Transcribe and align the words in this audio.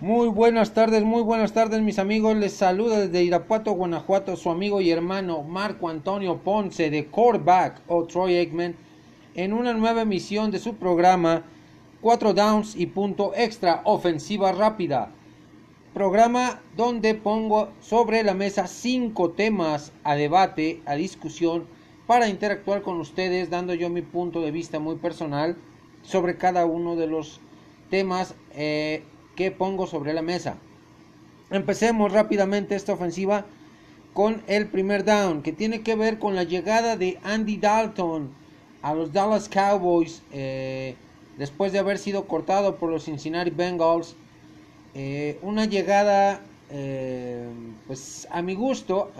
Muy 0.00 0.28
buenas 0.28 0.72
tardes, 0.72 1.04
muy 1.04 1.20
buenas 1.20 1.52
tardes 1.52 1.82
mis 1.82 1.98
amigos. 1.98 2.34
Les 2.34 2.54
saluda 2.54 3.00
desde 3.00 3.22
Irapuato, 3.22 3.72
Guanajuato, 3.72 4.34
su 4.34 4.48
amigo 4.48 4.80
y 4.80 4.90
hermano 4.90 5.42
Marco 5.42 5.90
Antonio 5.90 6.38
Ponce 6.38 6.88
de 6.88 7.08
Coreback 7.08 7.82
o 7.86 8.04
Troy 8.04 8.36
Aikman 8.36 8.76
en 9.34 9.52
una 9.52 9.74
nueva 9.74 10.00
emisión 10.00 10.50
de 10.50 10.58
su 10.58 10.76
programa 10.76 11.44
4 12.00 12.32
Downs 12.32 12.76
y 12.76 12.86
punto 12.86 13.32
extra 13.36 13.82
ofensiva 13.84 14.52
rápida. 14.52 15.10
Programa 15.92 16.62
donde 16.78 17.14
pongo 17.14 17.68
sobre 17.82 18.22
la 18.22 18.32
mesa 18.32 18.68
cinco 18.68 19.32
temas 19.32 19.92
a 20.02 20.14
debate, 20.14 20.80
a 20.86 20.94
discusión, 20.94 21.66
para 22.06 22.30
interactuar 22.30 22.80
con 22.80 22.98
ustedes, 23.00 23.50
dando 23.50 23.74
yo 23.74 23.90
mi 23.90 24.00
punto 24.00 24.40
de 24.40 24.50
vista 24.50 24.78
muy 24.78 24.96
personal 24.96 25.58
sobre 26.00 26.38
cada 26.38 26.64
uno 26.64 26.96
de 26.96 27.06
los 27.06 27.42
temas 27.90 28.34
eh, 28.54 29.02
pongo 29.50 29.86
sobre 29.86 30.12
la 30.12 30.20
mesa. 30.20 30.56
Empecemos 31.50 32.12
rápidamente 32.12 32.76
esta 32.76 32.92
ofensiva 32.92 33.46
con 34.12 34.42
el 34.46 34.66
primer 34.66 35.04
down, 35.04 35.42
que 35.42 35.52
tiene 35.52 35.80
que 35.80 35.94
ver 35.94 36.18
con 36.18 36.34
la 36.36 36.44
llegada 36.44 36.96
de 36.96 37.18
Andy 37.22 37.56
Dalton 37.56 38.30
a 38.82 38.94
los 38.94 39.12
Dallas 39.12 39.48
Cowboys 39.48 40.22
eh, 40.32 40.94
después 41.38 41.72
de 41.72 41.78
haber 41.78 41.98
sido 41.98 42.26
cortado 42.26 42.76
por 42.76 42.90
los 42.90 43.04
Cincinnati 43.04 43.50
Bengals. 43.50 44.14
Eh, 44.94 45.38
una 45.42 45.64
llegada, 45.64 46.42
pues 47.86 48.28
a 48.30 48.42
mi 48.42 48.54
gusto, 48.54 49.10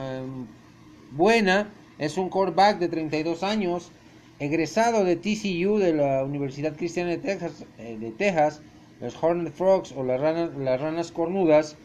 buena. 1.13 1.73
Es 1.99 2.17
un 2.17 2.29
quarterback 2.29 2.79
de 2.79 2.89
32 2.89 3.43
años, 3.43 3.91
egresado 4.39 5.05
de 5.05 5.17
TCU 5.17 5.79
de 5.79 5.93
la 5.93 6.25
Universidad 6.25 6.77
Cristiana 6.77 7.11
de 7.11 7.19
Texas, 7.19 7.65
de 7.77 8.13
Texas 8.17 8.63
los 9.01 9.23
Hornet 9.23 9.53
Frogs 9.53 9.93
o 9.93 10.05
las 10.05 10.21
ranas, 10.21 10.51
las 10.57 10.81
ranas 10.81 11.13
cornudas, 11.13 11.77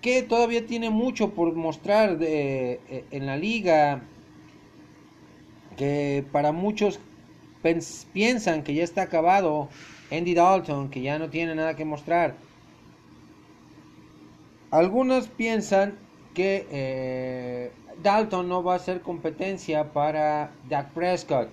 que 0.00 0.22
todavía 0.22 0.66
tiene 0.66 0.90
mucho 0.90 1.30
por 1.30 1.54
mostrar 1.54 2.18
eh, 2.20 3.04
en 3.10 3.26
la 3.26 3.36
liga, 3.36 4.02
que 5.76 6.24
para 6.32 6.52
muchos 6.52 6.98
piensan 8.12 8.64
que 8.64 8.74
ya 8.74 8.82
está 8.82 9.02
acabado 9.02 9.68
Andy 10.10 10.34
Dalton, 10.34 10.90
que 10.90 11.00
ya 11.00 11.18
no 11.18 11.30
tiene 11.30 11.54
nada 11.54 11.76
que 11.76 11.84
mostrar. 11.84 12.34
Algunos 14.70 15.28
piensan 15.28 15.94
que 16.34 16.66
eh, 16.70 17.72
Dalton 18.02 18.48
no 18.48 18.64
va 18.64 18.74
a 18.74 18.78
ser 18.78 19.00
competencia 19.02 19.92
para 19.92 20.50
Dak 20.68 20.90
Prescott, 20.92 21.48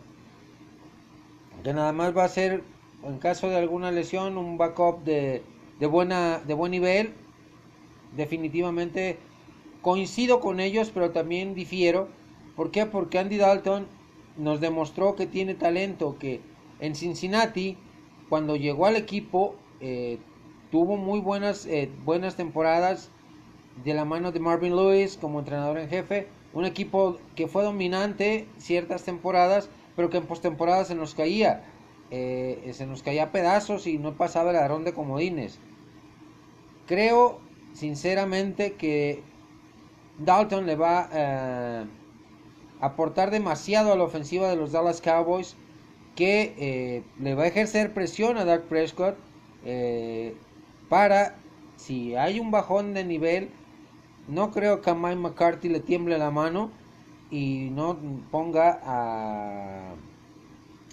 que 1.64 1.74
nada 1.74 1.92
más 1.92 2.16
va 2.16 2.24
a 2.24 2.30
ser 2.30 2.64
en 3.04 3.18
caso 3.20 3.50
de 3.50 3.58
alguna 3.58 3.92
lesión, 3.92 4.38
un 4.38 4.58
backup 4.58 5.04
de, 5.04 5.44
buena, 5.80 6.40
de 6.40 6.54
buen 6.54 6.72
nivel. 6.72 7.14
Definitivamente 8.16 9.18
coincido 9.82 10.40
con 10.40 10.60
ellos, 10.60 10.92
pero 10.94 11.12
también 11.12 11.54
difiero. 11.54 12.10
¿Por 12.56 12.72
qué? 12.72 12.86
Porque 12.86 13.20
Andy 13.20 13.38
Dalton 13.38 13.88
nos 14.38 14.60
demostró 14.60 15.16
que 15.16 15.28
tiene 15.28 15.54
talento, 15.54 16.18
que 16.20 16.42
en 16.80 16.96
Cincinnati, 16.96 17.78
cuando 18.30 18.56
llegó 18.56 18.86
al 18.86 18.96
equipo, 18.96 19.56
eh, 19.80 20.18
tuvo 20.72 20.98
muy 20.98 21.20
buenas, 21.20 21.66
eh, 21.66 21.90
buenas 22.04 22.36
temporadas 22.36 23.12
de 23.84 23.94
la 23.94 24.06
mano 24.06 24.32
de 24.32 24.40
Marvin 24.40 24.76
Lewis 24.76 25.18
como 25.18 25.40
entrenador 25.40 25.78
en 25.78 25.90
jefe. 25.90 26.28
Un 26.54 26.66
equipo 26.66 27.18
que 27.36 27.48
fue 27.48 27.64
dominante 27.64 28.48
ciertas 28.58 29.04
temporadas, 29.04 29.70
pero 29.96 30.10
que 30.10 30.18
en 30.18 30.26
postemporada 30.26 30.84
se 30.86 30.96
nos 30.96 31.16
caía. 31.16 31.64
Eh, 32.12 32.72
se 32.74 32.88
nos 32.88 33.04
caía 33.04 33.32
pedazos 33.32 33.86
y 33.86 34.00
no 34.00 34.16
pasaba 34.16 34.50
el 34.50 34.58
ladrón 34.58 34.84
de 34.84 34.94
comodines. 34.94 35.60
Creo 36.88 37.40
sinceramente 37.74 38.74
que 38.74 39.22
Dalton 40.18 40.66
le 40.66 40.76
va 40.76 41.02
a 41.02 41.10
eh, 41.14 41.86
aportar 42.82 43.30
demasiado 43.30 43.94
a 43.94 43.96
la 43.96 44.04
ofensiva 44.04 44.50
de 44.50 44.56
los 44.56 44.72
Dallas 44.72 45.02
Cowboys 45.02 45.56
que 46.16 46.56
eh, 46.58 47.04
le 47.20 47.36
va 47.36 47.44
a 47.44 47.48
ejercer 47.48 47.94
presión 47.94 48.38
a 48.38 48.46
Dak 48.46 48.64
Prescott 48.64 49.16
para 50.90 51.36
si 51.76 52.16
hay 52.16 52.40
un 52.40 52.50
bajón 52.50 52.94
de 52.94 53.04
nivel 53.04 53.50
no 54.28 54.52
creo 54.52 54.82
que 54.82 54.90
a 54.90 54.96
Mike 54.96 55.18
McCarthy 55.18 55.70
le 55.70 55.80
tiemble 55.80 56.18
la 56.18 56.32
mano 56.32 56.72
y 57.30 57.70
no 57.72 57.98
ponga 58.32 58.80
a 58.84 59.96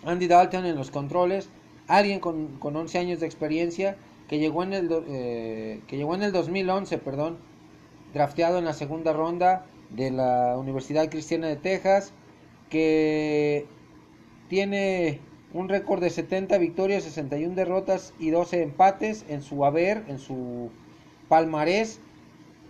Andy 0.05 0.27
Dalton 0.27 0.67
en 0.67 0.77
los 0.77 0.91
controles, 0.91 1.49
alguien 1.89 2.21
con, 2.21 2.59
11 2.61 2.99
años 2.99 3.21
de 3.21 3.27
experiencia 3.27 3.97
que 4.29 4.39
llegó 4.39 4.63
en 4.63 4.73
el 4.73 4.91
eh, 5.09 5.81
que 5.87 5.97
llegó 5.97 6.15
en 6.15 6.23
el 6.23 6.33
2011, 6.33 6.99
perdón, 6.99 7.39
drafteado 8.13 8.59
en 8.59 8.65
la 8.65 8.73
segunda 8.73 9.13
ronda 9.13 9.67
de 9.91 10.11
la 10.11 10.57
Universidad 10.59 11.09
Cristiana 11.09 11.47
de 11.49 11.57
Texas, 11.57 12.13
que 12.71 13.67
tiene 14.49 15.21
un 15.53 15.69
récord 15.69 16.01
de 16.01 16.11
70 16.11 16.59
victorias, 16.59 17.05
61 17.05 17.55
derrotas 17.55 18.13
y 18.19 18.31
12 18.31 18.63
empates 18.63 19.25
en 19.29 19.43
su 19.43 19.65
haber, 19.65 20.03
en 20.09 20.19
su 20.19 20.71
palmarés, 21.29 22.01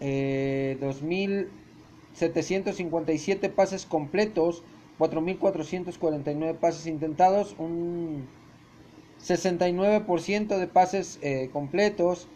eh, 0.00 0.76
2.757 0.80 3.50
pases 3.50 3.86
completos, 3.86 4.62
4.449 4.98 6.58
pases 6.58 6.86
intentados, 6.86 7.54
un 7.58 8.26
69% 9.20 10.58
de 10.58 10.66
pases 10.66 11.18
eh, 11.22 11.50
completos, 11.52 12.28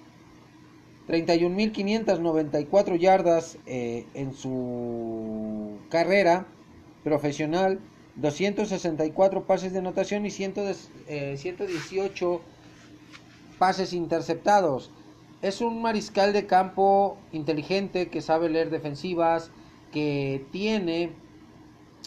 31.594 1.08 2.98
yardas 2.98 3.58
eh, 3.66 4.06
en 4.14 4.32
su 4.32 5.78
carrera 5.88 6.46
profesional, 7.02 7.80
264 8.16 9.46
pases 9.46 9.72
de 9.72 9.78
anotación 9.78 10.26
y 10.26 10.30
118 10.30 12.34
eh, 12.34 12.40
pases 13.58 13.92
interceptados. 13.92 14.90
Es 15.42 15.62
un 15.62 15.80
mariscal 15.80 16.32
de 16.32 16.46
campo 16.46 17.16
inteligente 17.32 18.08
que 18.08 18.20
sabe 18.20 18.50
leer 18.50 18.70
defensivas, 18.70 19.50
que 19.90 20.44
tiene 20.52 21.10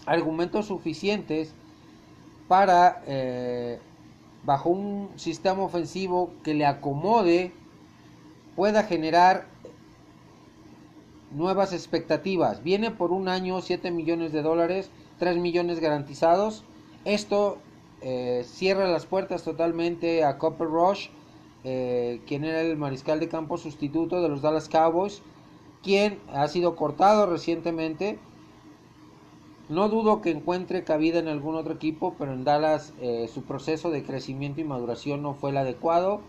argumentos 0.05 0.67
suficientes 0.67 1.53
para, 2.47 3.01
eh, 3.07 3.79
bajo 4.43 4.69
un 4.69 5.09
sistema 5.15 5.63
ofensivo 5.63 6.31
que 6.43 6.53
le 6.53 6.65
acomode, 6.65 7.51
pueda 8.55 8.83
generar 8.83 9.47
nuevas 11.31 11.73
expectativas. 11.73 12.63
Viene 12.63 12.91
por 12.91 13.11
un 13.11 13.27
año 13.27 13.61
7 13.61 13.91
millones 13.91 14.31
de 14.31 14.41
dólares, 14.41 14.89
3 15.19 15.37
millones 15.37 15.79
garantizados. 15.79 16.63
Esto 17.05 17.57
eh, 18.01 18.43
cierra 18.45 18.87
las 18.87 19.05
puertas 19.05 19.43
totalmente 19.43 20.23
a 20.23 20.37
Copper 20.37 20.67
Rush, 20.67 21.07
eh, 21.63 22.21
quien 22.27 22.43
era 22.43 22.61
el 22.61 22.77
mariscal 22.77 23.19
de 23.19 23.29
campo 23.29 23.57
sustituto 23.57 24.21
de 24.21 24.29
los 24.29 24.41
Dallas 24.41 24.69
Cowboys, 24.69 25.21
quien 25.81 26.19
ha 26.33 26.47
sido 26.47 26.75
cortado 26.75 27.25
recientemente 27.25 28.19
no 29.73 29.89
dudo 29.89 30.21
que 30.21 30.31
encuentre 30.31 30.83
cabida 30.83 31.19
en 31.19 31.27
algún 31.27 31.55
otro 31.55 31.73
equipo, 31.73 32.15
pero 32.17 32.33
en 32.33 32.43
Dallas 32.43 32.93
eh, 33.01 33.29
su 33.33 33.43
proceso 33.43 33.89
de 33.91 34.03
crecimiento 34.03 34.61
y 34.61 34.63
maduración 34.63 35.21
no 35.21 35.33
fue 35.33 35.49
el 35.49 35.57
adecuado. 35.57 36.21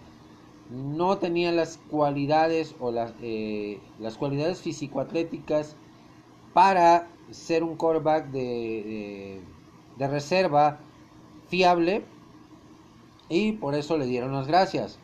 No 0.71 1.19
tenía 1.19 1.53
las 1.53 1.79
cualidades 1.91 2.75
o 2.81 2.91
las, 2.91 3.13
eh, 3.21 3.81
las 3.99 4.17
cualidades 4.17 4.61
físico-atléticas 4.61 5.77
para 6.55 7.09
ser 7.31 7.63
un 7.63 7.77
quarterback 7.77 8.31
de, 8.31 9.43
de 9.97 10.09
reserva 10.09 10.79
fiable 11.49 12.05
y 13.29 13.53
por 13.53 13.75
eso 13.75 13.99
le 13.99 14.07
dieron 14.07 14.33
las 14.33 14.47
gracias. 14.47 14.99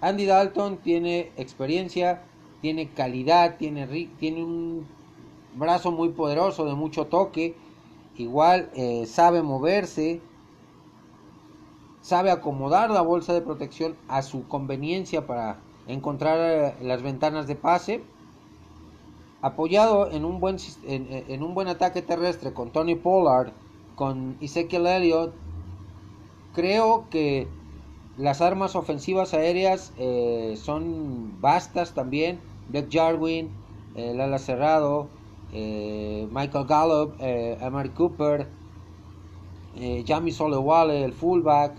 Andy 0.00 0.26
Dalton 0.26 0.78
tiene 0.78 1.30
experiencia, 1.36 2.22
tiene 2.60 2.90
calidad, 2.90 3.56
tiene, 3.56 3.86
tiene 4.18 4.42
un 4.42 4.86
brazo 5.54 5.92
muy 5.92 6.10
poderoso 6.10 6.64
de 6.64 6.74
mucho 6.74 7.06
toque 7.06 7.54
igual 8.16 8.70
eh, 8.74 9.06
sabe 9.06 9.42
moverse, 9.42 10.20
sabe 12.00 12.30
acomodar 12.30 12.90
la 12.90 13.02
bolsa 13.02 13.32
de 13.32 13.40
protección 13.40 13.96
a 14.08 14.22
su 14.22 14.46
conveniencia 14.46 15.26
para 15.26 15.58
encontrar 15.86 16.38
eh, 16.38 16.74
las 16.82 17.02
ventanas 17.02 17.46
de 17.46 17.56
pase. 17.56 18.02
Apoyado 19.42 20.10
en 20.10 20.24
un 20.24 20.40
buen, 20.40 20.56
en, 20.86 21.42
un 21.42 21.54
buen 21.54 21.68
ataque 21.68 22.00
terrestre 22.00 22.54
con 22.54 22.70
Tony 22.70 22.94
Pollard, 22.94 23.52
con 23.94 24.38
Ezekiel 24.40 24.86
Elliott, 24.86 25.34
creo 26.54 27.04
que 27.10 27.46
las 28.16 28.40
armas 28.40 28.74
ofensivas 28.74 29.34
aéreas 29.34 29.92
eh, 29.98 30.54
son 30.56 31.40
vastas 31.40 31.92
también. 31.92 32.40
Black 32.68 32.86
Jarwin, 32.90 33.50
el 33.94 34.20
ala 34.20 34.38
cerrado, 34.38 35.08
eh, 35.54 36.28
Michael 36.30 36.66
Gallup, 36.66 37.14
eh, 37.20 37.56
Amari 37.60 37.90
Cooper, 37.90 38.48
eh, 39.76 40.04
Jamie 40.06 40.32
Solewale, 40.32 41.04
el 41.04 41.12
fullback, 41.12 41.72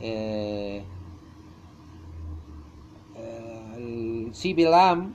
el 0.00 0.84
CB 4.32 4.70
Lamb. 4.70 5.14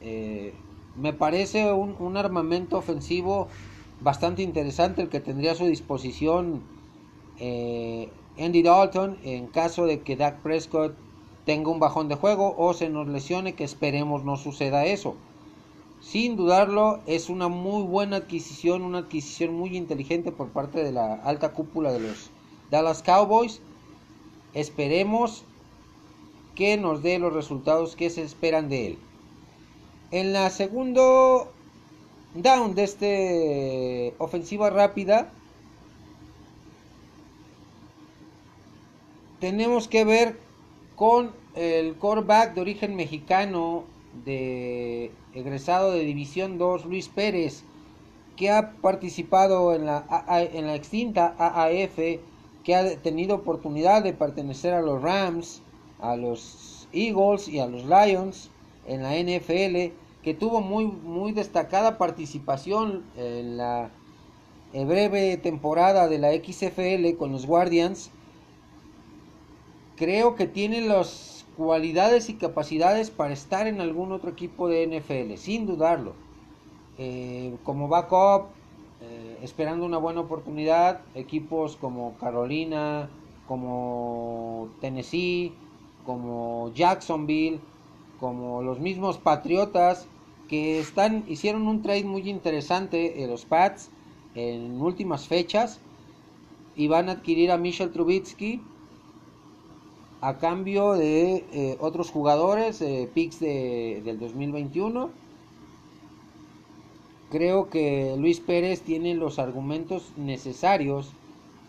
Eh, 0.00 0.54
me 0.96 1.12
parece 1.12 1.72
un, 1.72 1.96
un, 1.98 2.16
armamento 2.16 2.76
ofensivo 2.76 3.48
bastante 4.00 4.42
interesante 4.42 5.02
el 5.02 5.08
que 5.08 5.20
tendría 5.20 5.52
a 5.52 5.54
su 5.54 5.64
disposición 5.66 6.62
eh, 7.38 8.08
Andy 8.38 8.62
Dalton 8.62 9.18
en 9.22 9.46
caso 9.46 9.86
de 9.86 10.00
que 10.00 10.16
Dak 10.16 10.42
Prescott 10.42 10.94
tenga 11.44 11.70
un 11.70 11.80
bajón 11.80 12.08
de 12.08 12.16
juego 12.16 12.54
o 12.56 12.74
se 12.74 12.88
nos 12.88 13.08
lesione, 13.08 13.54
que 13.54 13.64
esperemos 13.64 14.24
no 14.24 14.36
suceda 14.36 14.84
eso. 14.84 15.16
Sin 16.02 16.36
dudarlo, 16.36 17.00
es 17.06 17.30
una 17.30 17.46
muy 17.48 17.84
buena 17.84 18.16
adquisición, 18.16 18.82
una 18.82 18.98
adquisición 18.98 19.54
muy 19.54 19.76
inteligente 19.76 20.32
por 20.32 20.48
parte 20.48 20.82
de 20.82 20.90
la 20.90 21.14
alta 21.14 21.52
cúpula 21.52 21.92
de 21.92 22.00
los 22.00 22.30
Dallas 22.70 23.02
Cowboys. 23.02 23.60
Esperemos 24.52 25.44
que 26.56 26.76
nos 26.76 27.02
dé 27.02 27.18
los 27.18 27.32
resultados 27.32 27.94
que 27.94 28.10
se 28.10 28.22
esperan 28.22 28.68
de 28.68 28.88
él. 28.88 28.98
En 30.10 30.32
la 30.32 30.50
segundo 30.50 31.52
down 32.34 32.74
de 32.74 32.82
este 32.82 34.14
ofensiva 34.18 34.70
rápida, 34.70 35.30
tenemos 39.38 39.86
que 39.86 40.04
ver 40.04 40.38
con 40.96 41.30
el 41.54 41.96
coreback 41.96 42.54
de 42.54 42.60
origen 42.60 42.96
mexicano 42.96 43.84
de 44.24 45.10
egresado 45.34 45.92
de 45.92 46.00
División 46.00 46.58
2, 46.58 46.84
Luis 46.86 47.08
Pérez, 47.08 47.64
que 48.36 48.50
ha 48.50 48.72
participado 48.80 49.74
en 49.74 49.86
la, 49.86 50.04
en 50.52 50.66
la 50.66 50.74
extinta 50.74 51.34
AAF, 51.38 51.98
que 52.64 52.74
ha 52.74 52.96
tenido 53.00 53.36
oportunidad 53.36 54.02
de 54.02 54.12
pertenecer 54.12 54.74
a 54.74 54.82
los 54.82 55.02
Rams, 55.02 55.62
a 56.00 56.16
los 56.16 56.88
Eagles 56.92 57.48
y 57.48 57.58
a 57.58 57.66
los 57.66 57.84
Lions 57.84 58.50
en 58.86 59.02
la 59.02 59.14
NFL, 59.14 59.92
que 60.22 60.34
tuvo 60.34 60.60
muy, 60.60 60.86
muy 60.86 61.32
destacada 61.32 61.98
participación 61.98 63.04
en 63.16 63.56
la 63.56 63.90
breve 64.72 65.36
temporada 65.36 66.08
de 66.08 66.18
la 66.18 66.32
XFL 66.32 67.16
con 67.18 67.32
los 67.32 67.46
Guardians. 67.46 68.10
Creo 69.96 70.36
que 70.36 70.46
tiene 70.46 70.80
las 70.80 71.41
cualidades 71.62 72.28
y 72.28 72.34
capacidades 72.34 73.10
para 73.10 73.32
estar 73.32 73.68
en 73.68 73.80
algún 73.80 74.10
otro 74.10 74.30
equipo 74.30 74.68
de 74.68 74.84
NFL, 74.84 75.36
sin 75.36 75.64
dudarlo. 75.64 76.12
Eh, 76.98 77.54
como 77.62 77.86
backup, 77.86 78.48
eh, 79.00 79.38
esperando 79.42 79.86
una 79.86 79.98
buena 79.98 80.22
oportunidad, 80.22 81.02
equipos 81.14 81.76
como 81.76 82.14
Carolina, 82.18 83.08
como 83.46 84.70
Tennessee, 84.80 85.52
como 86.04 86.72
Jacksonville, 86.74 87.60
como 88.18 88.62
los 88.62 88.80
mismos 88.80 89.18
Patriotas, 89.18 90.08
que 90.48 90.80
están, 90.80 91.22
hicieron 91.28 91.68
un 91.68 91.80
trade 91.80 92.04
muy 92.04 92.28
interesante 92.28 93.22
en 93.22 93.30
los 93.30 93.44
Pats 93.44 93.88
en 94.34 94.82
últimas 94.82 95.28
fechas 95.28 95.78
y 96.74 96.88
van 96.88 97.08
a 97.08 97.12
adquirir 97.12 97.52
a 97.52 97.56
Michel 97.56 97.92
Trubitsky 97.92 98.60
a 100.22 100.38
cambio 100.38 100.92
de 100.92 101.44
eh, 101.52 101.76
otros 101.80 102.12
jugadores, 102.12 102.80
eh, 102.80 103.10
picks 103.12 103.40
de, 103.40 104.02
del 104.04 104.20
2021. 104.20 105.10
Creo 107.28 107.68
que 107.68 108.14
Luis 108.16 108.38
Pérez 108.38 108.82
tiene 108.82 109.14
los 109.16 109.40
argumentos 109.40 110.12
necesarios 110.16 111.10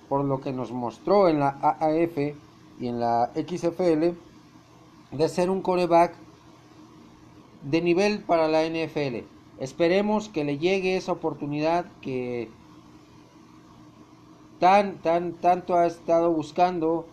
por 0.07 0.23
lo 0.23 0.39
que 0.39 0.53
nos 0.53 0.71
mostró 0.71 1.29
en 1.29 1.39
la 1.39 1.57
AAF 1.61 2.35
y 2.79 2.87
en 2.87 2.99
la 2.99 3.31
XFL 3.33 4.11
de 5.11 5.29
ser 5.29 5.49
un 5.49 5.63
coreback 5.63 6.13
de 7.63 7.81
nivel 7.81 8.19
para 8.19 8.47
la 8.47 8.63
NFL. 8.69 9.25
Esperemos 9.59 10.29
que 10.29 10.43
le 10.43 10.59
llegue 10.59 10.95
esa 10.95 11.13
oportunidad 11.13 11.85
que 12.01 12.49
tan, 14.59 14.97
tan, 14.97 15.33
tanto 15.33 15.75
ha 15.75 15.87
estado 15.87 16.31
buscando 16.31 17.07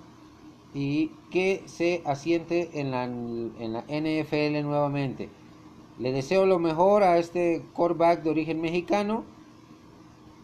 y 0.74 1.12
que 1.30 1.62
se 1.66 2.02
asiente 2.04 2.70
en 2.74 2.90
la, 2.90 3.04
en 3.04 3.72
la 3.72 3.82
NFL 3.82 4.62
nuevamente. 4.62 5.28
Le 5.98 6.12
deseo 6.12 6.46
lo 6.46 6.58
mejor 6.58 7.02
a 7.02 7.18
este 7.18 7.62
coreback 7.74 8.22
de 8.22 8.30
origen 8.30 8.60
mexicano 8.60 9.24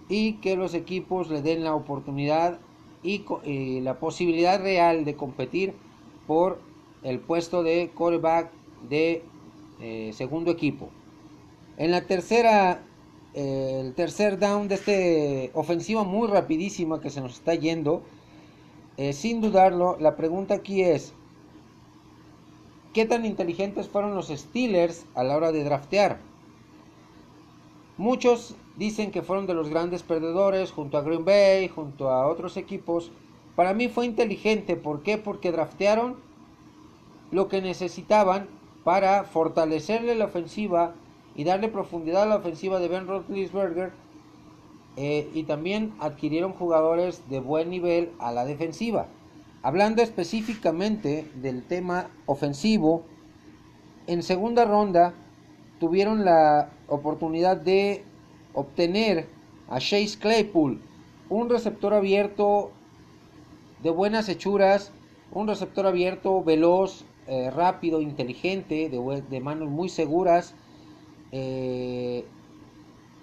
y 0.08 0.34
que 0.34 0.56
los 0.56 0.74
equipos 0.74 1.30
le 1.30 1.42
den 1.42 1.64
la 1.64 1.74
oportunidad 1.74 2.60
y, 3.02 3.24
y 3.44 3.80
la 3.80 3.98
posibilidad 3.98 4.60
real 4.60 5.04
de 5.04 5.16
competir 5.16 5.74
por 6.26 6.60
el 7.02 7.20
puesto 7.20 7.62
de 7.62 7.90
quarterback 7.94 8.50
de 8.88 9.22
eh, 9.80 10.10
segundo 10.14 10.50
equipo. 10.50 10.88
En 11.76 11.90
la 11.90 12.06
tercera, 12.06 12.82
eh, 13.34 13.82
el 13.84 13.94
tercer 13.94 14.38
down 14.38 14.68
de 14.68 14.74
este 14.76 15.50
ofensiva 15.54 16.04
muy 16.04 16.28
rapidísima 16.28 17.00
que 17.00 17.10
se 17.10 17.20
nos 17.20 17.34
está 17.34 17.54
yendo, 17.54 18.02
eh, 18.96 19.12
sin 19.12 19.40
dudarlo, 19.40 19.96
la 20.00 20.16
pregunta 20.16 20.54
aquí 20.54 20.82
es, 20.82 21.12
¿qué 22.94 23.04
tan 23.04 23.26
inteligentes 23.26 23.88
fueron 23.88 24.14
los 24.14 24.28
Steelers 24.28 25.04
a 25.14 25.22
la 25.22 25.36
hora 25.36 25.52
de 25.52 25.64
draftear? 25.64 26.18
Muchos 27.98 28.54
dicen 28.76 29.10
que 29.10 29.22
fueron 29.22 29.46
de 29.46 29.54
los 29.54 29.68
grandes 29.68 30.02
perdedores 30.02 30.70
junto 30.70 30.98
a 30.98 31.02
Green 31.02 31.24
Bay, 31.24 31.68
junto 31.68 32.10
a 32.10 32.26
otros 32.26 32.56
equipos. 32.56 33.10
Para 33.54 33.72
mí 33.72 33.88
fue 33.88 34.06
inteligente, 34.06 34.76
¿por 34.76 35.02
qué? 35.02 35.18
Porque 35.18 35.52
draftearon 35.52 36.16
lo 37.30 37.48
que 37.48 37.62
necesitaban 37.62 38.48
para 38.84 39.24
fortalecerle 39.24 40.14
la 40.14 40.26
ofensiva 40.26 40.94
y 41.34 41.44
darle 41.44 41.68
profundidad 41.68 42.22
a 42.22 42.26
la 42.26 42.36
ofensiva 42.36 42.78
de 42.78 42.88
Ben 42.88 43.06
Roethlisberger 43.06 43.92
eh, 44.96 45.30
y 45.34 45.44
también 45.44 45.94
adquirieron 46.00 46.52
jugadores 46.52 47.22
de 47.28 47.40
buen 47.40 47.70
nivel 47.70 48.12
a 48.18 48.32
la 48.32 48.44
defensiva. 48.44 49.08
Hablando 49.62 50.02
específicamente 50.02 51.30
del 51.34 51.64
tema 51.64 52.08
ofensivo, 52.26 53.04
en 54.06 54.22
segunda 54.22 54.64
ronda 54.64 55.14
tuvieron 55.78 56.24
la 56.24 56.70
oportunidad 56.88 57.56
de 57.56 58.04
obtener 58.54 59.28
a 59.68 59.78
Chase 59.78 60.18
Claypool, 60.18 60.80
un 61.28 61.50
receptor 61.50 61.92
abierto 61.92 62.70
de 63.82 63.90
buenas 63.90 64.28
hechuras, 64.28 64.92
un 65.32 65.48
receptor 65.48 65.86
abierto 65.86 66.42
veloz, 66.42 67.04
eh, 67.26 67.50
rápido, 67.50 68.00
inteligente, 68.00 68.88
de, 68.88 69.40
manos 69.40 69.68
muy 69.68 69.88
seguras, 69.88 70.54
eh, 71.32 72.24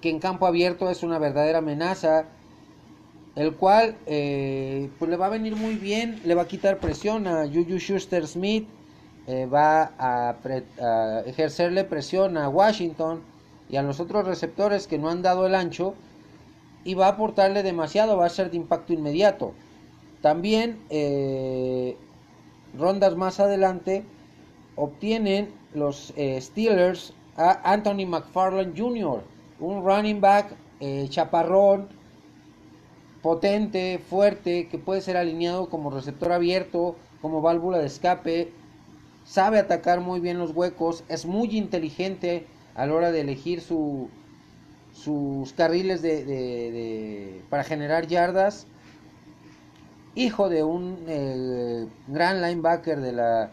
que 0.03 0.10
en 0.10 0.19
campo 0.19 0.45
abierto 0.45 0.89
es 0.89 1.01
una 1.01 1.17
verdadera 1.17 1.60
amenaza, 1.60 2.25
el 3.38 3.55
cual 3.55 3.95
eh, 4.05 4.89
pues 5.00 5.10
le 5.10 5.15
va 5.15 5.27
a 5.27 5.29
venir 5.29 5.55
muy 5.55 5.75
bien, 5.75 6.19
le 6.25 6.36
va 6.36 6.41
a 6.41 6.48
quitar 6.48 6.79
presión 6.79 7.25
a 7.25 7.48
Juju 7.48 7.79
Schuster 7.79 8.27
Smith, 8.27 8.67
va 9.25 9.93
a, 9.98 10.36
ejercerle 11.25 11.86
presión 11.86 12.36
a 12.36 12.50
Washington 12.50 13.22
y 13.69 13.77
a 13.77 13.81
los 13.81 14.01
otros 14.01 14.27
receptores 14.27 14.88
que 14.88 14.98
no 14.98 15.07
han 15.07 15.22
dado 15.22 15.48
el 15.48 15.55
ancho 15.55 15.93
y 16.83 16.95
va 16.95 17.05
a 17.05 17.12
aportarle 17.12 17.63
demasiado, 17.63 18.17
va 18.17 18.25
a 18.25 18.29
ser 18.29 18.51
de 18.51 18.57
impacto 18.57 18.91
inmediato. 18.91 19.53
También 20.22 20.79
rondas 22.77 23.15
más 23.15 23.39
adelante 23.39 24.03
obtienen 24.75 25.53
los 25.74 26.12
eh, 26.17 26.41
Steelers 26.41 27.13
a 27.38 27.72
Anthony 27.72 28.05
McFarland 28.05 28.77
Jr., 28.77 29.32
un 29.60 29.83
running 29.83 30.22
back 30.22 30.55
eh, 30.79 31.07
chaparrón, 31.10 31.88
potente, 33.22 34.00
fuerte, 34.10 34.67
que 34.67 34.77
puede 34.77 35.01
ser 35.01 35.17
alineado 35.17 35.69
como 35.69 35.89
receptor 35.89 36.31
abierto, 36.31 36.95
como 37.22 37.41
válvula 37.41 37.77
de 37.77 37.88
escape, 37.88 38.51
sabe 39.24 39.60
atacar 39.60 40.01
muy 40.01 40.19
bien 40.19 40.38
los 40.38 40.51
huecos, 40.51 41.03
es 41.07 41.25
muy 41.25 41.57
inteligente 41.57 42.45
a 42.75 42.86
la 42.86 42.93
hora 42.93 43.12
de 43.12 43.22
elegir 43.22 43.62
su, 43.62 44.10
sus 44.91 45.53
carriles 45.53 46.01
de, 46.01 47.41
para 47.50 47.63
generar 47.63 48.07
yardas. 48.07 48.67
Hijo 50.15 50.50
de 50.50 50.63
un 50.63 50.98
gran 52.07 52.41
linebacker 52.41 53.00
de 53.00 53.13
la 53.13 53.50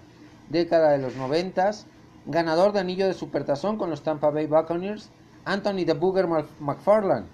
década 0.50 0.90
de 0.90 0.98
los 0.98 1.16
noventas, 1.16 1.86
ganador 2.26 2.72
de 2.72 2.80
anillo 2.80 3.06
de 3.06 3.14
supertazón 3.14 3.78
con 3.78 3.88
los 3.88 4.02
Tampa 4.02 4.30
Bay 4.30 4.46
Buccaneers, 4.46 5.10
Anthony 5.50 5.84
the 5.84 5.94
Booger 5.94 6.26
McFarland, 6.60 7.26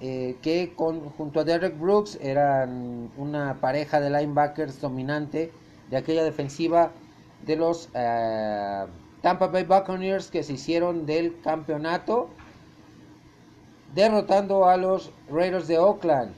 eh, 0.00 0.36
que 0.42 0.72
junto 0.76 1.40
a 1.40 1.44
Derek 1.44 1.78
Brooks 1.78 2.18
eran 2.20 3.10
una 3.16 3.60
pareja 3.60 4.00
de 4.00 4.10
linebackers 4.10 4.80
dominante 4.80 5.52
de 5.90 5.96
aquella 5.96 6.24
defensiva 6.24 6.90
de 7.46 7.56
los 7.56 7.88
eh, 7.94 8.86
Tampa 9.22 9.48
Bay 9.48 9.64
Buccaneers 9.64 10.30
que 10.30 10.42
se 10.42 10.54
hicieron 10.54 11.04
del 11.06 11.40
campeonato 11.42 12.30
derrotando 13.94 14.66
a 14.66 14.76
los 14.76 15.10
Raiders 15.30 15.68
de 15.68 15.78
Oakland. 15.78 16.32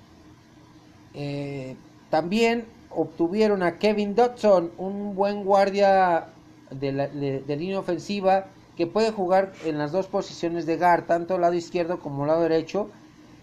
También 2.10 2.66
obtuvieron 2.90 3.62
a 3.62 3.78
Kevin 3.78 4.14
Dodson, 4.14 4.70
un 4.78 5.14
buen 5.14 5.44
guardia 5.44 6.26
de, 6.70 7.42
línea 7.56 7.78
ofensiva 7.78 8.46
que 8.76 8.86
puede 8.86 9.12
jugar 9.12 9.52
en 9.64 9.78
las 9.78 9.92
dos 9.92 10.06
posiciones 10.06 10.66
de 10.66 10.76
guard, 10.76 11.04
tanto 11.04 11.38
lado 11.38 11.54
izquierdo 11.54 11.98
como 11.98 12.26
lado 12.26 12.42
derecho. 12.42 12.88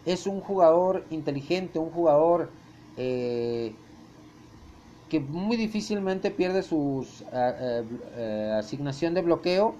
Es 0.05 0.27
un 0.27 0.41
jugador 0.41 1.05
inteligente, 1.12 1.77
un 1.77 1.91
jugador 1.91 2.50
eh, 2.98 3.74
que 5.09 5.19
muy 5.19 5.57
difícilmente 5.57 6.31
pierde 6.31 6.63
su 6.63 7.05
eh, 7.31 8.55
asignación 8.57 9.13
de 9.13 9.21
bloqueo, 9.21 9.75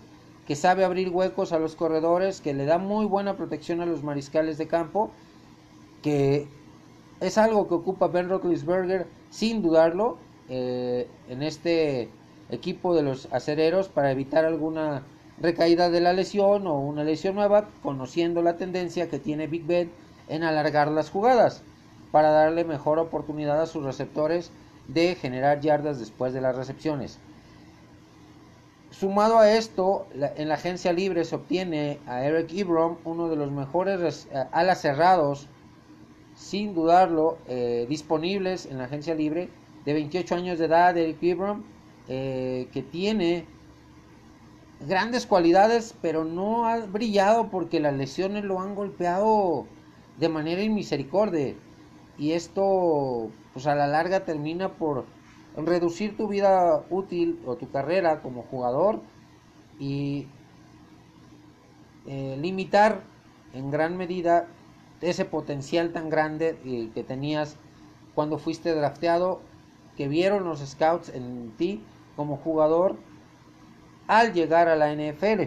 que 0.48 0.56
sabe 0.56 0.84
abrir 0.84 1.10
huecos 1.10 1.52
a 1.52 1.60
los 1.60 1.76
corredores, 1.76 2.42
que 2.42 2.54
le 2.54 2.66
da 2.66 2.78
muy 2.78 3.06
buena 3.06 3.36
protección 3.38 3.82
a 3.82 3.86
los 3.86 4.04
mariscales 4.04 4.58
de 4.58 4.68
campo, 4.68 5.12
que 6.02 6.48
es 7.20 7.38
algo 7.38 7.68
que 7.68 7.76
ocupa 7.76 8.08
Ben 8.08 8.30
Roethlisberger 8.30 9.08
sin 9.30 9.62
dudarlo 9.62 10.18
eh, 10.50 11.08
en 11.28 11.44
este 11.44 12.10
equipo 12.50 12.96
de 12.96 13.04
los 13.04 13.28
acereros 13.32 13.90
para 13.90 14.12
evitar 14.12 14.46
alguna 14.46 15.04
recaída 15.42 15.90
de 15.90 16.02
la 16.02 16.14
lesión 16.14 16.68
o 16.68 16.80
una 16.80 17.04
lesión 17.04 17.36
nueva, 17.36 17.70
conociendo 17.82 18.42
la 18.42 18.58
tendencia 18.58 19.10
que 19.10 19.20
tiene 19.20 19.48
Big 19.48 19.66
Ben 19.66 19.92
en 20.28 20.44
alargar 20.44 20.90
las 20.90 21.10
jugadas 21.10 21.64
para 22.12 22.32
darle 22.32 22.64
mejor 22.64 23.00
oportunidad 23.00 23.62
a 23.62 23.68
sus 23.68 23.84
receptores 23.84 24.52
de 24.88 25.16
generar 25.16 25.62
yardas 25.62 26.00
después 26.00 26.34
de 26.34 26.42
las 26.42 26.56
recepciones. 26.56 27.20
Sumado 28.92 29.38
a 29.38 29.54
esto, 29.54 30.08
en 30.14 30.50
la 30.50 30.56
agencia 30.56 30.92
libre 30.92 31.24
se 31.24 31.36
obtiene 31.36 32.00
a 32.08 32.26
Eric 32.26 32.52
Ibram, 32.52 32.98
uno 33.06 33.30
de 33.30 33.36
los 33.36 33.52
mejores 33.52 34.28
eh, 34.32 34.46
alas 34.52 34.82
cerrados, 34.82 35.48
sin 36.36 36.74
dudarlo, 36.74 37.38
eh, 37.48 37.86
disponibles 37.88 38.66
en 38.66 38.80
la 38.80 38.86
agencia 38.86 39.14
libre, 39.14 39.50
de 39.86 39.94
28 39.94 40.36
años 40.36 40.60
de 40.60 40.66
edad, 40.66 40.98
Eric 40.98 41.22
Ibram, 41.22 41.64
eh, 42.08 42.68
que 42.74 42.82
tiene 42.82 43.46
grandes 44.80 45.26
cualidades, 45.26 45.96
pero 46.02 46.24
no 46.24 46.66
ha 46.66 46.78
brillado 46.86 47.50
porque 47.50 47.80
las 47.80 47.94
lesiones 47.94 48.44
lo 48.44 48.60
han 48.60 48.76
golpeado 48.76 49.66
de 50.18 50.30
manera 50.30 50.62
inmisericordia. 50.62 51.56
Y 52.18 52.32
esto 52.32 53.30
pues 53.54 53.68
a 53.68 53.76
la 53.76 53.88
larga 53.88 54.26
termina 54.26 54.70
por 54.74 55.06
reducir 55.56 56.16
tu 56.16 56.28
vida 56.28 56.84
útil 56.90 57.40
o 57.46 57.56
tu 57.56 57.70
carrera 57.72 58.22
como 58.22 58.44
jugador 58.44 59.02
y 59.80 60.28
eh, 62.08 62.38
limitar 62.40 63.02
en 63.54 63.72
gran 63.72 63.98
medida 63.98 64.48
ese 65.02 65.26
potencial 65.26 65.92
tan 65.92 66.10
grande 66.10 66.60
eh, 66.66 66.90
que 66.94 67.04
tenías 67.04 67.58
cuando 68.16 68.38
fuiste 68.38 68.74
drafteado, 68.76 69.42
que 69.96 70.08
vieron 70.08 70.44
los 70.44 70.60
scouts 70.60 71.10
en 71.10 71.52
ti 71.58 71.82
como 72.16 72.38
jugador 72.38 72.98
al 74.10 74.34
llegar 74.34 74.68
a 74.68 74.76
la 74.76 74.94
NFL. 74.94 75.44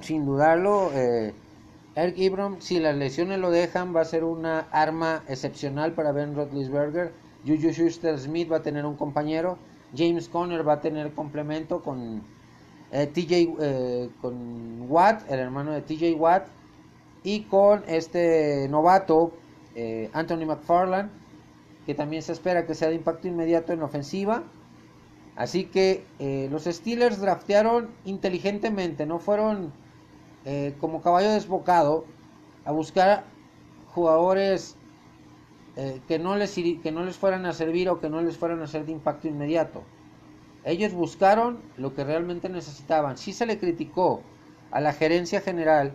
Sin 0.00 0.26
dudarlo, 0.26 0.90
eh, 0.94 1.32
Eric 1.94 2.18
Ibram, 2.18 2.60
si 2.60 2.80
las 2.80 2.96
lesiones 2.96 3.38
lo 3.38 3.52
dejan, 3.52 3.94
va 3.94 4.00
a 4.00 4.04
ser 4.04 4.24
una 4.24 4.66
arma 4.72 5.22
excepcional 5.28 5.92
para 5.92 6.10
Ben 6.10 6.34
Roethlisberger 6.34 7.12
Juju 7.46 7.72
Schuster 7.72 8.18
Smith 8.18 8.50
va 8.50 8.56
a 8.56 8.62
tener 8.62 8.84
un 8.84 8.96
compañero. 8.96 9.58
James 9.96 10.28
Conner 10.28 10.66
va 10.66 10.74
a 10.74 10.80
tener 10.80 11.12
complemento 11.12 11.82
con 11.82 12.22
eh, 12.92 13.06
TJ 13.06 13.54
eh, 13.60 14.10
con 14.20 14.90
Watt, 14.90 15.30
el 15.30 15.40
hermano 15.40 15.72
de 15.72 15.82
TJ 15.82 16.14
Watt, 16.16 16.46
y 17.22 17.42
con 17.42 17.84
este 17.86 18.66
novato 18.68 19.32
eh, 19.74 20.10
Anthony 20.12 20.46
McFarland, 20.46 21.10
que 21.86 21.94
también 21.94 22.22
se 22.22 22.32
espera 22.32 22.66
que 22.66 22.74
sea 22.74 22.88
de 22.88 22.96
impacto 22.96 23.28
inmediato 23.28 23.72
en 23.72 23.80
la 23.80 23.86
ofensiva. 23.86 24.42
Así 25.38 25.64
que 25.66 26.04
los 26.50 26.64
Steelers 26.64 27.20
draftearon 27.20 27.90
inteligentemente, 28.04 29.06
no 29.06 29.20
fueron 29.20 29.72
como 30.80 31.00
caballo 31.00 31.30
desbocado 31.30 32.04
a 32.64 32.72
buscar 32.72 33.24
jugadores 33.94 34.76
eh, 35.80 36.00
que, 36.08 36.18
no 36.18 36.34
les, 36.34 36.52
que 36.54 36.90
no 36.90 37.04
les 37.04 37.16
fueran 37.16 37.46
a 37.46 37.52
servir 37.52 37.88
o 37.88 38.00
que 38.00 38.10
no 38.10 38.20
les 38.20 38.36
fueran 38.36 38.60
a 38.62 38.66
ser 38.66 38.84
de 38.84 38.90
impacto 38.90 39.28
inmediato. 39.28 39.84
Ellos 40.64 40.92
buscaron 40.92 41.60
lo 41.76 41.94
que 41.94 42.02
realmente 42.02 42.48
necesitaban. 42.48 43.16
Si 43.16 43.32
se 43.32 43.46
le 43.46 43.60
criticó 43.60 44.22
a 44.72 44.80
la 44.80 44.92
gerencia 44.92 45.40
general 45.40 45.92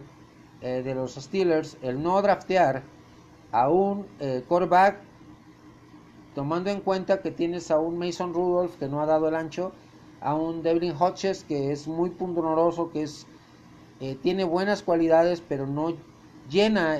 eh, 0.61 0.83
de 0.83 0.95
los 0.95 1.15
Steelers 1.15 1.77
el 1.81 2.01
no 2.01 2.21
draftear 2.21 2.81
a 3.51 3.69
un 3.69 4.07
eh, 4.21 4.43
quarterback, 4.47 4.99
tomando 6.35 6.69
en 6.69 6.81
cuenta 6.81 7.21
que 7.21 7.31
tienes 7.31 7.71
a 7.71 7.79
un 7.79 7.97
Mason 7.97 8.33
Rudolph 8.33 8.75
que 8.77 8.87
no 8.87 9.01
ha 9.01 9.05
dado 9.05 9.27
el 9.27 9.35
ancho, 9.35 9.71
a 10.21 10.35
un 10.35 10.63
Devlin 10.63 10.95
Hodges 10.97 11.43
que 11.43 11.71
es 11.71 11.87
muy 11.87 12.09
pundonoroso, 12.09 12.91
que 12.91 13.03
es, 13.03 13.27
tiene 14.21 14.43
buenas 14.43 14.83
cualidades, 14.83 15.41
pero 15.41 15.67
no 15.67 15.93
llena 16.49 16.97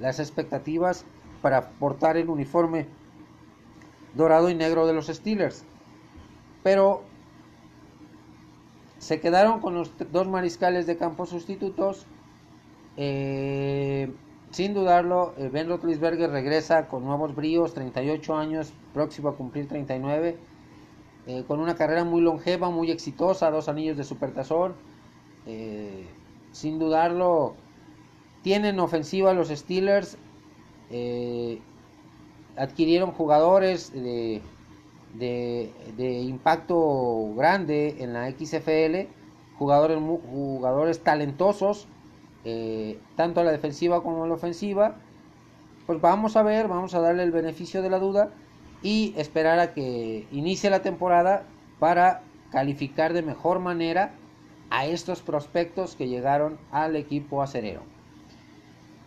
las 0.00 0.18
expectativas 0.18 1.04
para 1.42 1.70
portar 1.70 2.16
el 2.16 2.28
uniforme 2.28 2.86
dorado 4.14 4.50
y 4.50 4.54
negro 4.54 4.86
de 4.86 4.92
los 4.92 5.06
Steelers. 5.06 5.64
Pero 6.62 7.02
se 8.98 9.20
quedaron 9.20 9.60
con 9.60 9.74
los 9.74 9.92
dos 10.10 10.26
mariscales 10.26 10.86
de 10.86 10.96
campo 10.96 11.26
sustitutos. 11.26 12.06
Eh, 12.96 14.10
sin 14.50 14.74
dudarlo, 14.74 15.34
eh, 15.36 15.50
Ben 15.52 15.68
Roethlisberger 15.68 16.30
regresa 16.30 16.88
con 16.88 17.04
nuevos 17.04 17.34
bríos, 17.34 17.74
38 17.74 18.36
años, 18.36 18.72
próximo 18.94 19.28
a 19.28 19.36
cumplir 19.36 19.68
39, 19.68 20.36
eh, 21.26 21.44
con 21.46 21.60
una 21.60 21.74
carrera 21.74 22.04
muy 22.04 22.20
longeva, 22.20 22.70
muy 22.70 22.90
exitosa, 22.90 23.50
dos 23.50 23.68
anillos 23.68 23.96
de 23.96 24.04
supertazón. 24.04 24.74
sin 26.52 26.78
dudarlo, 26.78 27.54
tienen 28.46 28.78
ofensiva 28.78 29.34
los 29.34 29.48
Steelers. 29.48 30.16
Eh, 30.90 31.60
adquirieron 32.56 33.10
jugadores 33.10 33.92
de, 33.92 34.40
de, 35.14 36.20
impacto 36.20 37.34
grande 37.34 37.96
en 37.98 38.12
la 38.12 38.30
XFL. 38.30 39.08
Jugadores, 39.58 39.98
jugadores 40.30 41.02
talentosos. 41.02 41.88
Eh, 42.48 43.00
tanto 43.16 43.40
a 43.40 43.44
la 43.44 43.50
defensiva 43.50 44.04
como 44.04 44.22
a 44.22 44.28
la 44.28 44.34
ofensiva. 44.34 44.94
Pues 45.84 46.00
vamos 46.00 46.36
a 46.36 46.44
ver, 46.44 46.68
vamos 46.68 46.94
a 46.94 47.00
darle 47.00 47.24
el 47.24 47.32
beneficio 47.32 47.82
de 47.82 47.90
la 47.90 47.98
duda 47.98 48.30
y 48.84 49.14
esperar 49.16 49.58
a 49.58 49.74
que 49.74 50.28
inicie 50.30 50.70
la 50.70 50.80
temporada 50.80 51.42
para 51.80 52.22
calificar 52.52 53.14
de 53.14 53.22
mejor 53.22 53.58
manera 53.58 54.12
a 54.70 54.86
estos 54.86 55.22
prospectos 55.22 55.96
que 55.96 56.06
llegaron 56.06 56.56
al 56.70 56.94
equipo 56.94 57.42
acerero. 57.42 57.82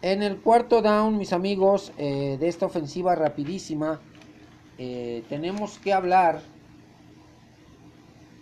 En 0.01 0.21
el 0.21 0.41
cuarto 0.41 0.81
down, 0.81 1.17
mis 1.17 1.31
amigos, 1.31 1.93
eh, 1.97 2.35
de 2.37 2.47
esta 2.49 2.65
ofensiva 2.65 3.15
rapidísima, 3.15 4.01
eh, 4.77 5.23
tenemos 5.29 5.79
que 5.79 5.93
hablar 5.93 6.41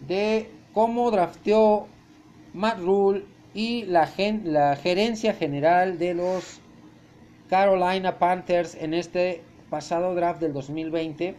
de 0.07 0.49
cómo 0.73 1.11
drafteó 1.11 1.85
Matt 2.55 2.79
Rule 2.79 3.36
y 3.53 3.83
la, 3.85 4.09
la 4.43 4.75
gerencia 4.75 5.33
general 5.33 5.97
de 5.97 6.13
los 6.13 6.59
Carolina 7.49 8.19
Panthers 8.19 8.75
en 8.75 8.93
este 8.93 9.43
pasado 9.69 10.15
draft 10.15 10.39
del 10.39 10.53
2020, 10.53 11.35